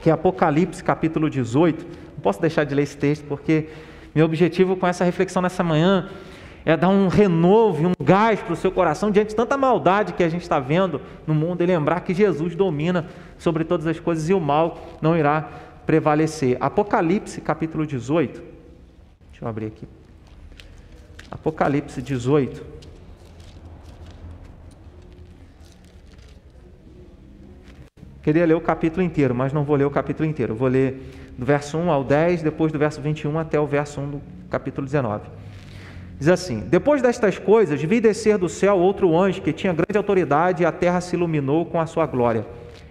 [0.00, 1.84] que é Apocalipse capítulo 18.
[2.14, 3.68] Não posso deixar de ler esse texto porque
[4.14, 6.08] meu objetivo com essa reflexão nessa manhã
[6.64, 10.22] é dar um renovo um gás para o seu coração diante de tanta maldade que
[10.22, 13.06] a gente está vendo no mundo e lembrar que Jesus domina
[13.38, 15.48] sobre todas as coisas e o mal não irá
[15.86, 16.56] prevalecer.
[16.60, 18.42] Apocalipse capítulo 18.
[19.30, 19.86] Deixa eu abrir aqui.
[21.30, 22.85] Apocalipse 18.
[28.26, 30.52] Queria ler o capítulo inteiro, mas não vou ler o capítulo inteiro.
[30.52, 31.00] vou ler
[31.38, 34.84] do verso 1 ao 10, depois do verso 21 até o verso 1 do capítulo
[34.84, 35.28] 19.
[36.18, 40.64] Diz assim: Depois destas coisas, vi descer do céu outro anjo que tinha grande autoridade
[40.64, 42.44] e a terra se iluminou com a sua glória.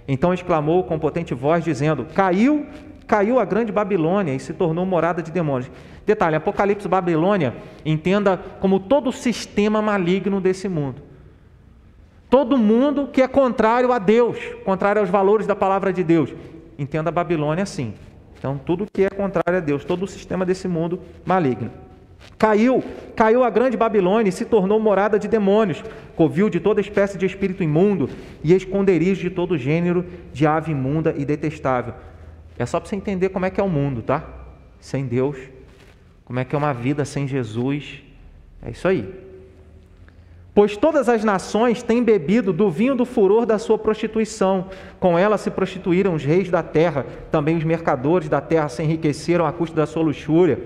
[0.07, 2.65] Então exclamou com potente voz, dizendo: Caiu,
[3.05, 5.69] caiu a grande Babilônia e se tornou morada de demônios.
[6.05, 7.53] Detalhe: Apocalipse Babilônia
[7.85, 11.01] entenda como todo o sistema maligno desse mundo.
[12.29, 16.33] Todo mundo que é contrário a Deus, contrário aos valores da palavra de Deus.
[16.77, 17.93] Entenda a Babilônia assim.
[18.37, 21.71] Então, tudo que é contrário a Deus, todo o sistema desse mundo maligno.
[22.37, 22.83] Caiu,
[23.15, 25.83] caiu a grande Babilônia e se tornou morada de demônios,
[26.15, 28.09] covil de toda espécie de espírito imundo
[28.43, 31.93] e esconderijo de todo gênero de ave imunda e detestável.
[32.57, 34.27] É só para você entender como é que é o mundo, tá?
[34.79, 35.37] Sem Deus,
[36.25, 38.03] como é que é uma vida sem Jesus.
[38.61, 39.07] É isso aí.
[40.55, 44.69] Pois todas as nações têm bebido do vinho do furor da sua prostituição.
[45.01, 49.45] Com ela se prostituíram os reis da terra, também os mercadores da terra se enriqueceram
[49.45, 50.57] à custa da sua luxúria.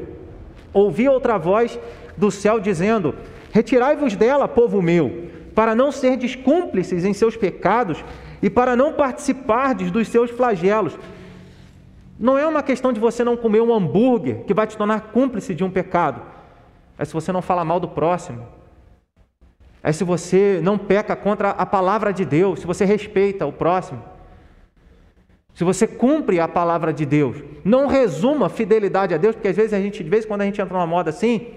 [0.72, 1.80] Ouvi outra voz
[2.16, 3.16] do céu dizendo:
[3.52, 5.24] Retirai-vos dela, povo meu,
[5.56, 8.06] para não serdes cúmplices em seus pecados
[8.44, 10.96] e para não participardes dos seus flagelos.
[12.20, 15.56] Não é uma questão de você não comer um hambúrguer que vai te tornar cúmplice
[15.56, 16.22] de um pecado.
[16.96, 18.59] É se você não fala mal do próximo.
[19.82, 24.02] É se você não peca contra a palavra de Deus, se você respeita o próximo
[25.60, 29.74] se você cumpre a palavra de Deus, não resuma fidelidade a Deus, porque às vezes
[29.74, 31.48] a gente, de vez em quando a gente entra numa moda assim,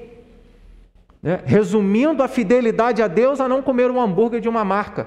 [1.22, 5.06] né, resumindo a fidelidade a Deus a não comer um hambúrguer de uma marca.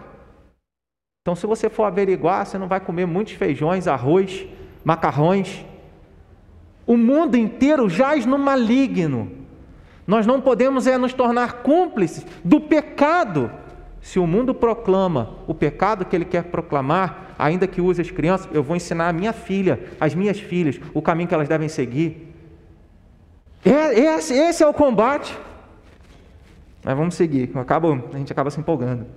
[1.22, 4.47] Então, se você for averiguar, você não vai comer muitos feijões, arroz,
[4.82, 5.66] macarrões.
[6.88, 9.30] O mundo inteiro jaz no maligno.
[10.07, 13.51] Nós não podemos é nos tornar cúmplices do pecado.
[14.01, 18.47] Se o mundo proclama o pecado que ele quer proclamar, ainda que use as crianças,
[18.53, 22.33] eu vou ensinar a minha filha, as minhas filhas, o caminho que elas devem seguir.
[23.63, 25.35] É, esse, esse é o combate.
[26.83, 29.07] Mas vamos seguir, acaba, a gente acaba se empolgando.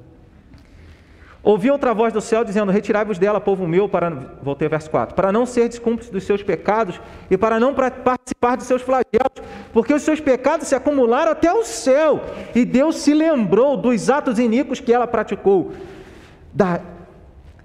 [1.43, 4.11] Ouvi outra voz do céu dizendo: Retirai-vos dela, povo meu, para.
[4.43, 5.15] Voltei ao verso 4.
[5.15, 9.95] Para não ser descúmplice dos seus pecados e para não participar de seus flagelos, porque
[9.95, 12.21] os seus pecados se acumularam até o céu,
[12.55, 15.73] e Deus se lembrou dos atos iníquos que ela praticou.
[16.53, 16.81] Da,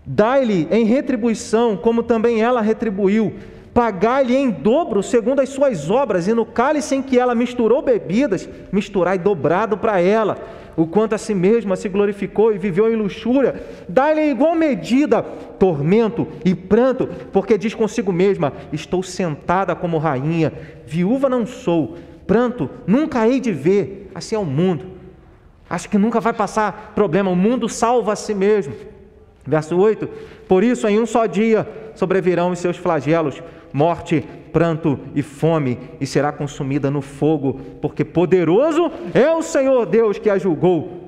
[0.06, 3.34] Dai-lhe em retribuição, como também ela retribuiu.
[3.74, 8.48] Pagai-lhe em dobro, segundo as suas obras, e no cálice em que ela misturou bebidas,
[8.72, 10.38] misturai dobrado para ela.
[10.76, 15.22] O quanto a si mesma se glorificou e viveu em luxúria, dai-lhe em igual medida
[15.22, 20.52] tormento e pranto, porque diz consigo mesma: Estou sentada como rainha,
[20.86, 24.12] viúva não sou, pranto nunca hei de ver.
[24.16, 24.86] Assim é o mundo.
[25.70, 27.32] Acho que nunca vai passar problema.
[27.32, 28.74] O mundo salva a si mesmo.
[29.46, 30.08] Verso 8:
[30.48, 36.06] Por isso, em um só dia sobrevirão os seus flagelos, morte, pranto e fome, e
[36.06, 41.02] será consumida no fogo, porque poderoso é o Senhor Deus que a julgou.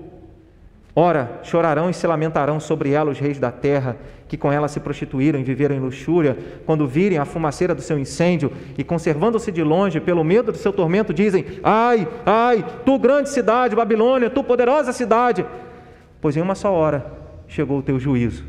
[0.98, 4.80] Ora, chorarão e se lamentarão sobre ela os reis da terra, que com ela se
[4.80, 9.62] prostituíram e viveram em luxúria, quando virem a fumaceira do seu incêndio e, conservando-se de
[9.62, 14.94] longe, pelo medo do seu tormento, dizem: Ai, ai, tu grande cidade, Babilônia, tu poderosa
[14.94, 15.46] cidade!
[16.22, 17.06] Pois em uma só hora
[17.46, 18.46] chegou o teu juízo.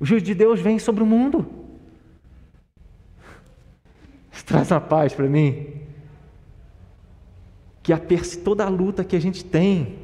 [0.00, 1.61] O juízo de Deus vem sobre o mundo.
[4.46, 5.66] Traz uma paz para mim.
[7.82, 8.00] Que a
[8.44, 9.98] toda a luta que a gente tem,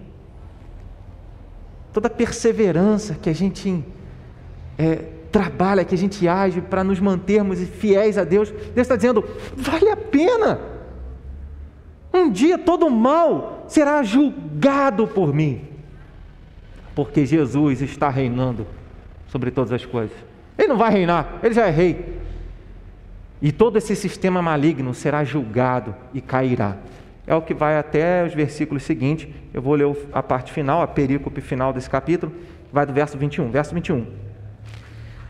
[1.93, 3.85] toda a perseverança que a gente
[4.77, 4.97] é,
[5.31, 9.25] trabalha, que a gente age para nos mantermos fiéis a Deus, Deus está dizendo:
[9.57, 10.61] vale a pena.
[12.13, 15.61] Um dia todo mal será julgado por mim,
[16.95, 18.67] porque Jesus está reinando
[19.29, 20.17] sobre todas as coisas.
[20.57, 22.19] Ele não vai reinar, ele já é rei.
[23.41, 26.77] E todo esse sistema maligno será julgado e cairá.
[27.27, 29.29] É o que vai até os versículos seguintes.
[29.53, 32.33] Eu vou ler a parte final, a perícope final desse capítulo,
[32.73, 33.51] vai do verso 21.
[33.51, 34.07] Verso 21.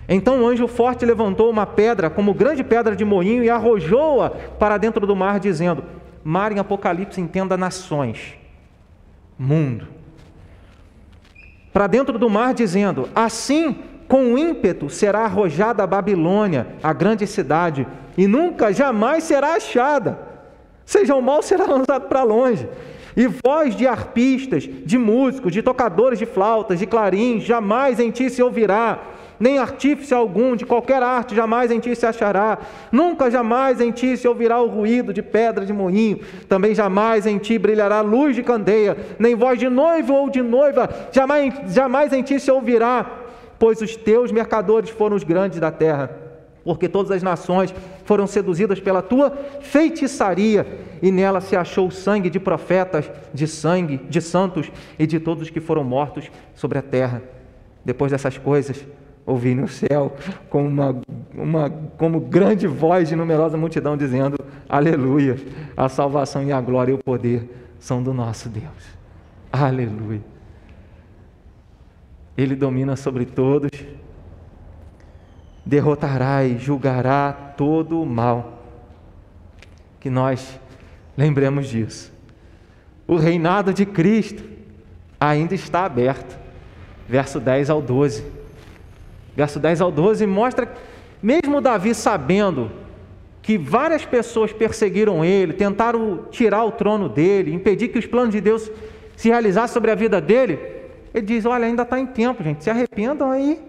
[0.09, 4.79] Então o anjo forte levantou uma pedra, como grande pedra de moinho, e arrojou-a para
[4.79, 5.85] dentro do mar, dizendo:
[6.25, 8.35] Mar em Apocalipse entenda nações,
[9.39, 9.87] mundo.
[11.73, 13.77] Para dentro do mar, dizendo: Assim
[14.09, 17.87] com ímpeto será arrojada a Babilônia, a grande cidade,
[18.17, 20.19] e nunca jamais será achada.
[20.85, 22.67] Seja o mal será lançado para longe.
[23.15, 28.31] E voz de arpistas, de músicos, de tocadores de flautas, de clarins, jamais em ti
[28.31, 28.99] se ouvirá,
[29.39, 32.59] nem artífice algum de qualquer arte jamais em ti se achará.
[32.91, 37.39] Nunca jamais em ti se ouvirá o ruído de pedra de moinho, também jamais em
[37.39, 42.23] ti brilhará luz de candeia, nem voz de noivo ou de noiva, jamais, jamais em
[42.23, 43.28] ti se ouvirá
[43.59, 46.11] pois os teus mercadores foram os grandes da terra,
[46.65, 49.31] porque todas as nações foram seduzidas pela tua
[49.61, 50.67] feitiçaria,
[51.01, 55.51] e nela se achou sangue de profetas, de sangue de santos e de todos os
[55.51, 57.23] que foram mortos sobre a terra.
[57.85, 58.85] Depois dessas coisas,
[59.25, 60.15] ouvi no céu
[60.51, 61.01] como uma,
[61.35, 64.39] uma como grande voz de numerosa multidão dizendo:
[64.69, 65.37] Aleluia!
[65.77, 67.49] A salvação e a glória e o poder
[67.79, 68.99] são do nosso Deus.
[69.53, 70.38] Aleluia!
[72.39, 73.69] Ele domina sobre todos,
[75.67, 78.63] derrotará e julgará todo o mal.
[79.99, 80.61] Que nós
[81.17, 82.13] lembremos disso.
[83.09, 84.45] O reinado de Cristo
[85.19, 86.39] ainda está aberto.
[87.09, 88.25] Verso 10 ao 12.
[89.35, 90.73] Verso 10 ao 12 mostra,
[91.21, 92.71] mesmo Davi sabendo
[93.43, 98.41] que várias pessoas perseguiram ele, tentaram tirar o trono dele, impedir que os planos de
[98.41, 98.71] Deus
[99.17, 100.78] se realizassem sobre a vida dele,
[101.15, 103.61] ele diz: olha, ainda está em tempo, gente, se arrependam aí,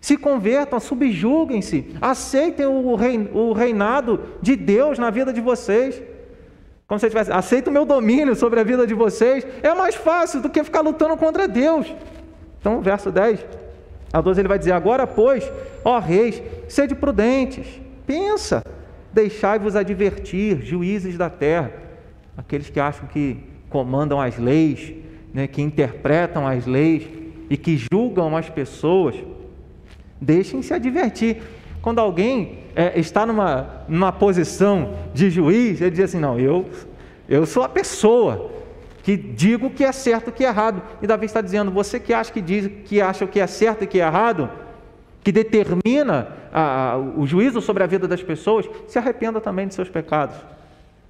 [0.00, 6.02] se convertam, subjuguem-se, aceitem o reinado de Deus na vida de vocês.
[6.86, 9.46] Como se tivesse, aceita o meu domínio sobre a vida de vocês.
[9.62, 11.92] É mais fácil do que ficar lutando contra Deus.
[12.60, 13.44] Então, verso 10
[14.14, 15.50] a 12 ele vai dizer: Agora, pois,
[15.84, 17.66] ó reis, sede prudentes,
[18.06, 18.64] pensa,
[19.12, 21.72] deixai-vos advertir, juízes da terra,
[22.36, 24.94] aqueles que acham que comandam as leis,
[25.34, 27.02] né, que interpretam as leis
[27.50, 29.16] e que julgam as pessoas,
[30.20, 31.42] deixem-se advertir.
[31.82, 36.64] Quando alguém é, está numa, numa posição de juiz, ele diz assim: não, eu,
[37.28, 38.52] eu sou a pessoa
[39.02, 40.80] que digo que é certo e que é errado.
[41.02, 43.82] E Davi está dizendo: você que acha que diz que acha o que é certo
[43.82, 44.48] e o que é errado,
[45.22, 49.88] que determina a, o juízo sobre a vida das pessoas, se arrependa também de seus
[49.88, 50.36] pecados.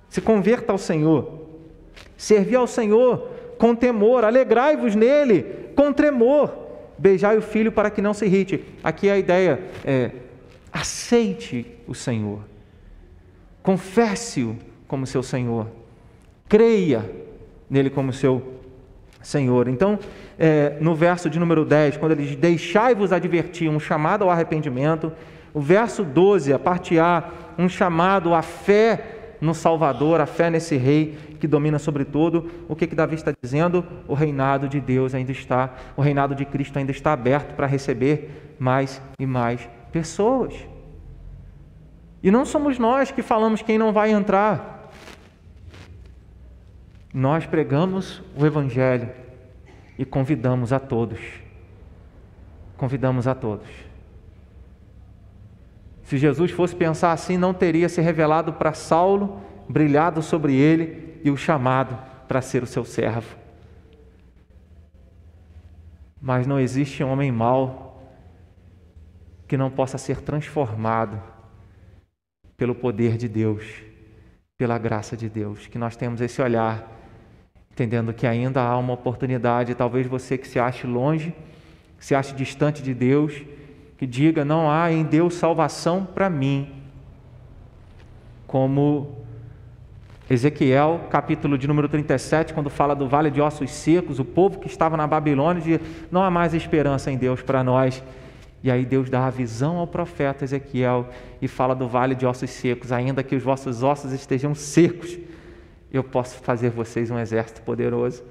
[0.09, 1.45] Se converta ao Senhor.
[2.16, 3.29] Servir ao Senhor
[3.65, 6.55] com temor, alegrai-vos nele com tremor,
[6.99, 8.62] beijai o filho para que não se irrite.
[8.83, 10.11] Aqui a ideia é:
[10.71, 12.41] aceite o Senhor,
[13.62, 14.55] confesse-o
[14.87, 15.67] como seu Senhor,
[16.47, 17.11] creia
[17.71, 18.61] nele como seu
[19.23, 19.67] Senhor.
[19.67, 19.99] Então,
[20.39, 25.11] é, no verso de número 10, quando ele diz: Deixai-vos advertir, um chamado ao arrependimento.
[25.55, 30.77] O verso 12, a parte A, um chamado à fé no Salvador, a fé nesse
[30.77, 32.51] Rei que domina sobre tudo.
[32.67, 33.85] O que, que Davi está dizendo?
[34.09, 38.55] O reinado de Deus ainda está, o reinado de Cristo ainda está aberto para receber
[38.59, 40.55] mais e mais pessoas.
[42.23, 44.91] E não somos nós que falamos quem não vai entrar.
[47.13, 49.11] Nós pregamos o Evangelho
[49.99, 51.21] e convidamos a todos.
[52.79, 53.69] Convidamos a todos.
[56.05, 61.31] Se Jesus fosse pensar assim, não teria se revelado para Saulo, brilhado sobre ele e
[61.31, 61.99] o chamado
[62.29, 63.35] para ser o seu servo.
[66.20, 68.03] Mas não existe homem mau
[69.49, 71.20] que não possa ser transformado
[72.57, 73.64] pelo poder de Deus,
[74.59, 75.66] pela graça de Deus.
[75.66, 76.91] Que nós temos esse olhar,
[77.72, 81.35] entendendo que ainda há uma oportunidade, talvez você que se ache longe,
[81.99, 83.43] se ache distante de Deus,
[83.97, 86.83] que diga: não há em Deus salvação para mim.
[88.47, 89.24] Como
[90.29, 94.66] Ezequiel, capítulo de número 37, quando fala do vale de ossos secos, o povo que
[94.66, 98.03] estava na Babilônia, diz: não há mais esperança em Deus para nós.
[98.62, 101.07] E aí Deus dá a visão ao profeta Ezequiel
[101.43, 105.18] e fala do vale de ossos secos, ainda que os vossos ossos estejam secos,
[105.93, 108.25] eu posso fazer vocês um exército poderoso,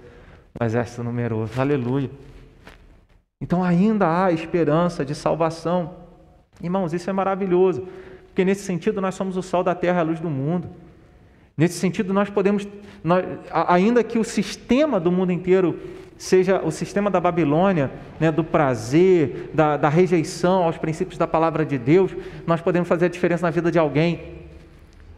[0.59, 1.61] um exército numeroso.
[1.61, 2.09] Aleluia.
[3.39, 5.93] Então ainda há esperança de salvação.
[6.59, 7.87] Irmãos, isso é maravilhoso,
[8.25, 10.67] porque nesse sentido nós somos o sol da terra, a luz do mundo.
[11.55, 12.67] Nesse sentido, nós podemos,
[13.03, 15.79] nós, ainda que o sistema do mundo inteiro
[16.17, 21.65] seja o sistema da Babilônia, né, do prazer, da, da rejeição aos princípios da palavra
[21.65, 22.15] de Deus,
[22.47, 24.43] nós podemos fazer a diferença na vida de alguém.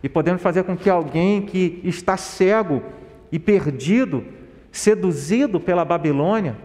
[0.04, 2.84] E podemos fazer com que alguém que está cego
[3.32, 4.24] e perdido,
[4.72, 6.58] seduzido pela Babilônia,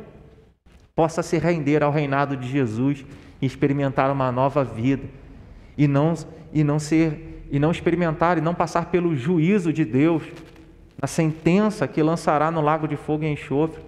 [0.94, 3.04] possa se render ao reinado de Jesus
[3.40, 5.04] e experimentar uma nova vida.
[5.76, 6.14] E não,
[6.52, 10.22] e não ser e não experimentar e não passar pelo juízo de Deus,
[11.00, 13.82] na sentença que lançará no lago de fogo e enxofre.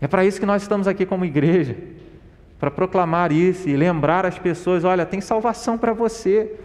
[0.00, 1.76] É para isso que nós estamos aqui como igreja,
[2.58, 6.58] para proclamar isso e lembrar as pessoas: olha, tem salvação para você.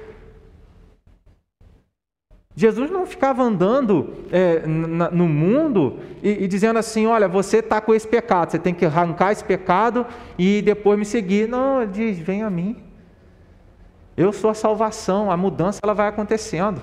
[2.57, 7.93] Jesus não ficava andando é, no mundo e, e, dizendo assim: olha, você está com
[7.93, 10.05] esse pecado, você tem que arrancar esse pecado
[10.37, 11.49] e depois me seguir.
[11.49, 12.84] Não, ele diz: vem a mim.
[14.17, 16.81] Eu sou a salvação, a mudança ela vai acontecendo.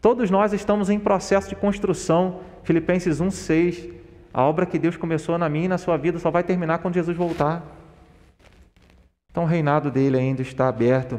[0.00, 2.40] Todos nós estamos em processo de construção.
[2.62, 3.88] Filipenses 1:6.
[4.34, 6.94] A obra que Deus começou na minha e na sua vida só vai terminar quando
[6.94, 7.62] Jesus voltar.
[9.30, 11.18] Então o reinado dele ainda está aberto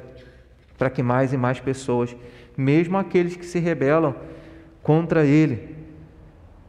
[0.77, 2.15] para que mais e mais pessoas,
[2.55, 4.15] mesmo aqueles que se rebelam
[4.83, 5.75] contra ele,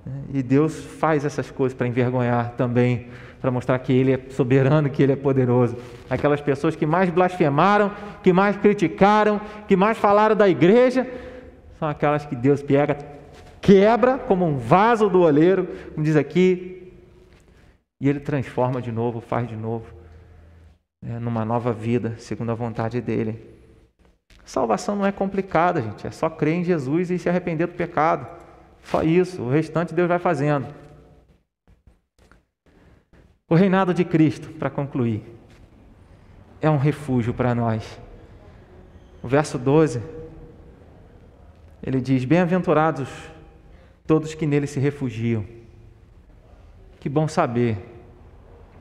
[0.07, 3.09] né, e Deus faz essas coisas para envergonhar também,
[3.45, 5.77] para mostrar que Ele é soberano, que Ele é poderoso.
[6.09, 7.93] Aquelas pessoas que mais blasfemaram,
[8.23, 9.39] que mais criticaram,
[9.69, 11.07] que mais falaram da igreja,
[11.79, 12.97] são aquelas que Deus pega,
[13.61, 16.91] quebra como um vaso do oleiro, como diz aqui,
[18.01, 19.85] e Ele transforma de novo, faz de novo,
[21.03, 23.39] né, numa nova vida, segundo a vontade dEle.
[24.43, 28.27] Salvação não é complicada, gente, é só crer em Jesus e se arrepender do pecado.
[28.85, 30.84] Só isso, o restante Deus vai fazendo.
[33.49, 35.23] O reinado de Cristo, para concluir,
[36.61, 38.01] é um refúgio para nós.
[39.23, 40.03] O verso 12,
[41.83, 43.09] ele diz: Bem-aventurados
[44.07, 45.45] todos que nele se refugiam.
[46.99, 47.77] Que bom saber,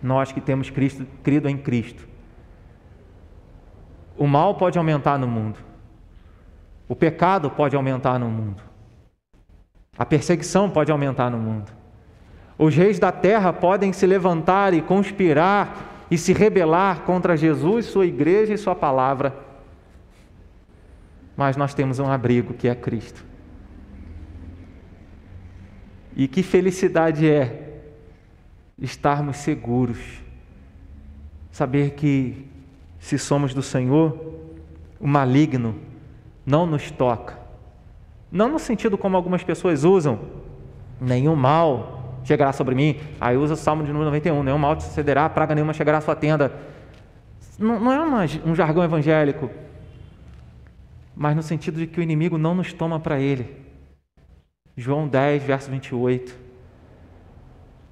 [0.01, 2.07] nós que temos Cristo, crido em Cristo.
[4.17, 5.59] O mal pode aumentar no mundo,
[6.87, 8.63] o pecado pode aumentar no mundo,
[9.97, 11.82] a perseguição pode aumentar no mundo.
[12.57, 18.05] Os reis da terra podem se levantar e conspirar e se rebelar contra Jesus, sua
[18.05, 19.35] igreja e sua palavra.
[21.35, 23.25] Mas nós temos um abrigo que é Cristo.
[26.15, 27.81] E que felicidade é
[28.77, 30.21] estarmos seguros,
[31.51, 32.47] saber que
[32.99, 34.35] se somos do Senhor,
[34.99, 35.75] o maligno
[36.45, 37.39] não nos toca,
[38.31, 40.19] não no sentido como algumas pessoas usam,
[40.99, 42.99] nenhum mal chegará sobre mim.
[43.19, 46.01] Aí usa o Salmo de número 91, nenhum mal te sucederá, praga nenhuma chegará à
[46.01, 46.53] sua tenda.
[47.57, 49.49] Não, não é uma, um jargão evangélico,
[51.15, 53.63] mas no sentido de que o inimigo não nos toma para ele.
[54.75, 56.35] João 10, verso 28.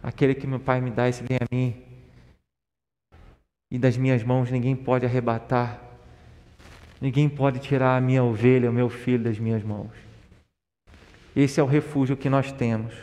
[0.01, 1.75] Aquele que meu Pai me dá, esse vem a mim.
[3.69, 5.79] E das minhas mãos ninguém pode arrebatar.
[6.99, 9.91] Ninguém pode tirar a minha ovelha, o meu filho das minhas mãos.
[11.35, 12.93] Esse é o refúgio que nós temos.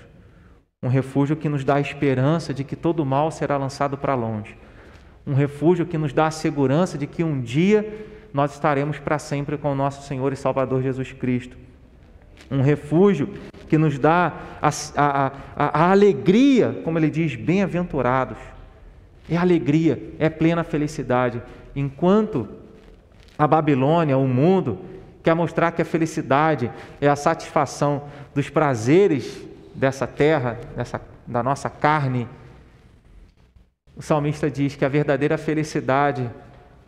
[0.80, 4.56] Um refúgio que nos dá a esperança de que todo mal será lançado para longe.
[5.26, 9.58] Um refúgio que nos dá a segurança de que um dia nós estaremos para sempre
[9.58, 11.56] com o nosso Senhor e Salvador Jesus Cristo.
[12.48, 13.34] Um refúgio
[13.68, 18.38] que nos dá a, a, a, a alegria, como ele diz, bem-aventurados.
[19.28, 21.42] É alegria, é plena felicidade.
[21.74, 22.48] Enquanto
[23.36, 24.78] a Babilônia, o mundo,
[25.24, 26.70] quer mostrar que a felicidade
[27.00, 29.47] é a satisfação dos prazeres
[29.78, 32.26] dessa terra, dessa, da nossa carne.
[33.96, 36.28] O salmista diz que a verdadeira felicidade,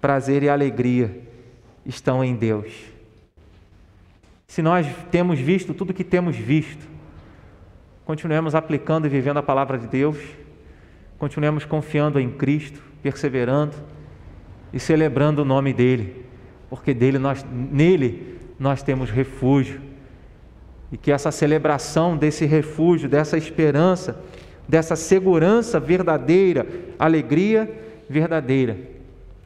[0.01, 1.22] prazer e alegria
[1.86, 2.72] estão em Deus.
[4.49, 6.88] se nós temos visto tudo que temos visto,
[8.05, 10.18] continuemos aplicando e vivendo a palavra de Deus,
[11.16, 13.76] continuemos confiando em Cristo, perseverando
[14.72, 16.26] e celebrando o nome dele,
[16.68, 19.89] porque dele nós, nele nós temos refúgio.
[20.93, 24.20] E que essa celebração desse refúgio, dessa esperança,
[24.68, 26.66] dessa segurança verdadeira,
[26.99, 27.70] alegria
[28.09, 28.76] verdadeira,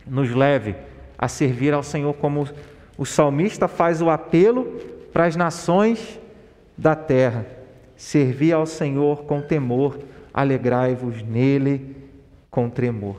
[0.06, 0.74] nos leve
[1.18, 2.48] a servir ao Senhor como
[2.96, 4.64] o salmista faz o apelo
[5.12, 6.20] para as nações
[6.76, 7.46] da terra.
[7.96, 9.98] Servi ao Senhor com temor,
[10.32, 11.96] alegrai-vos nele
[12.50, 13.16] com tremor.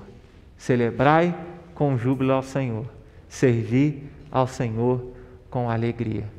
[0.57, 1.35] Celebrai
[1.73, 2.85] com júbilo ao Senhor,
[3.27, 5.11] servi ao Senhor
[5.49, 6.34] com alegria.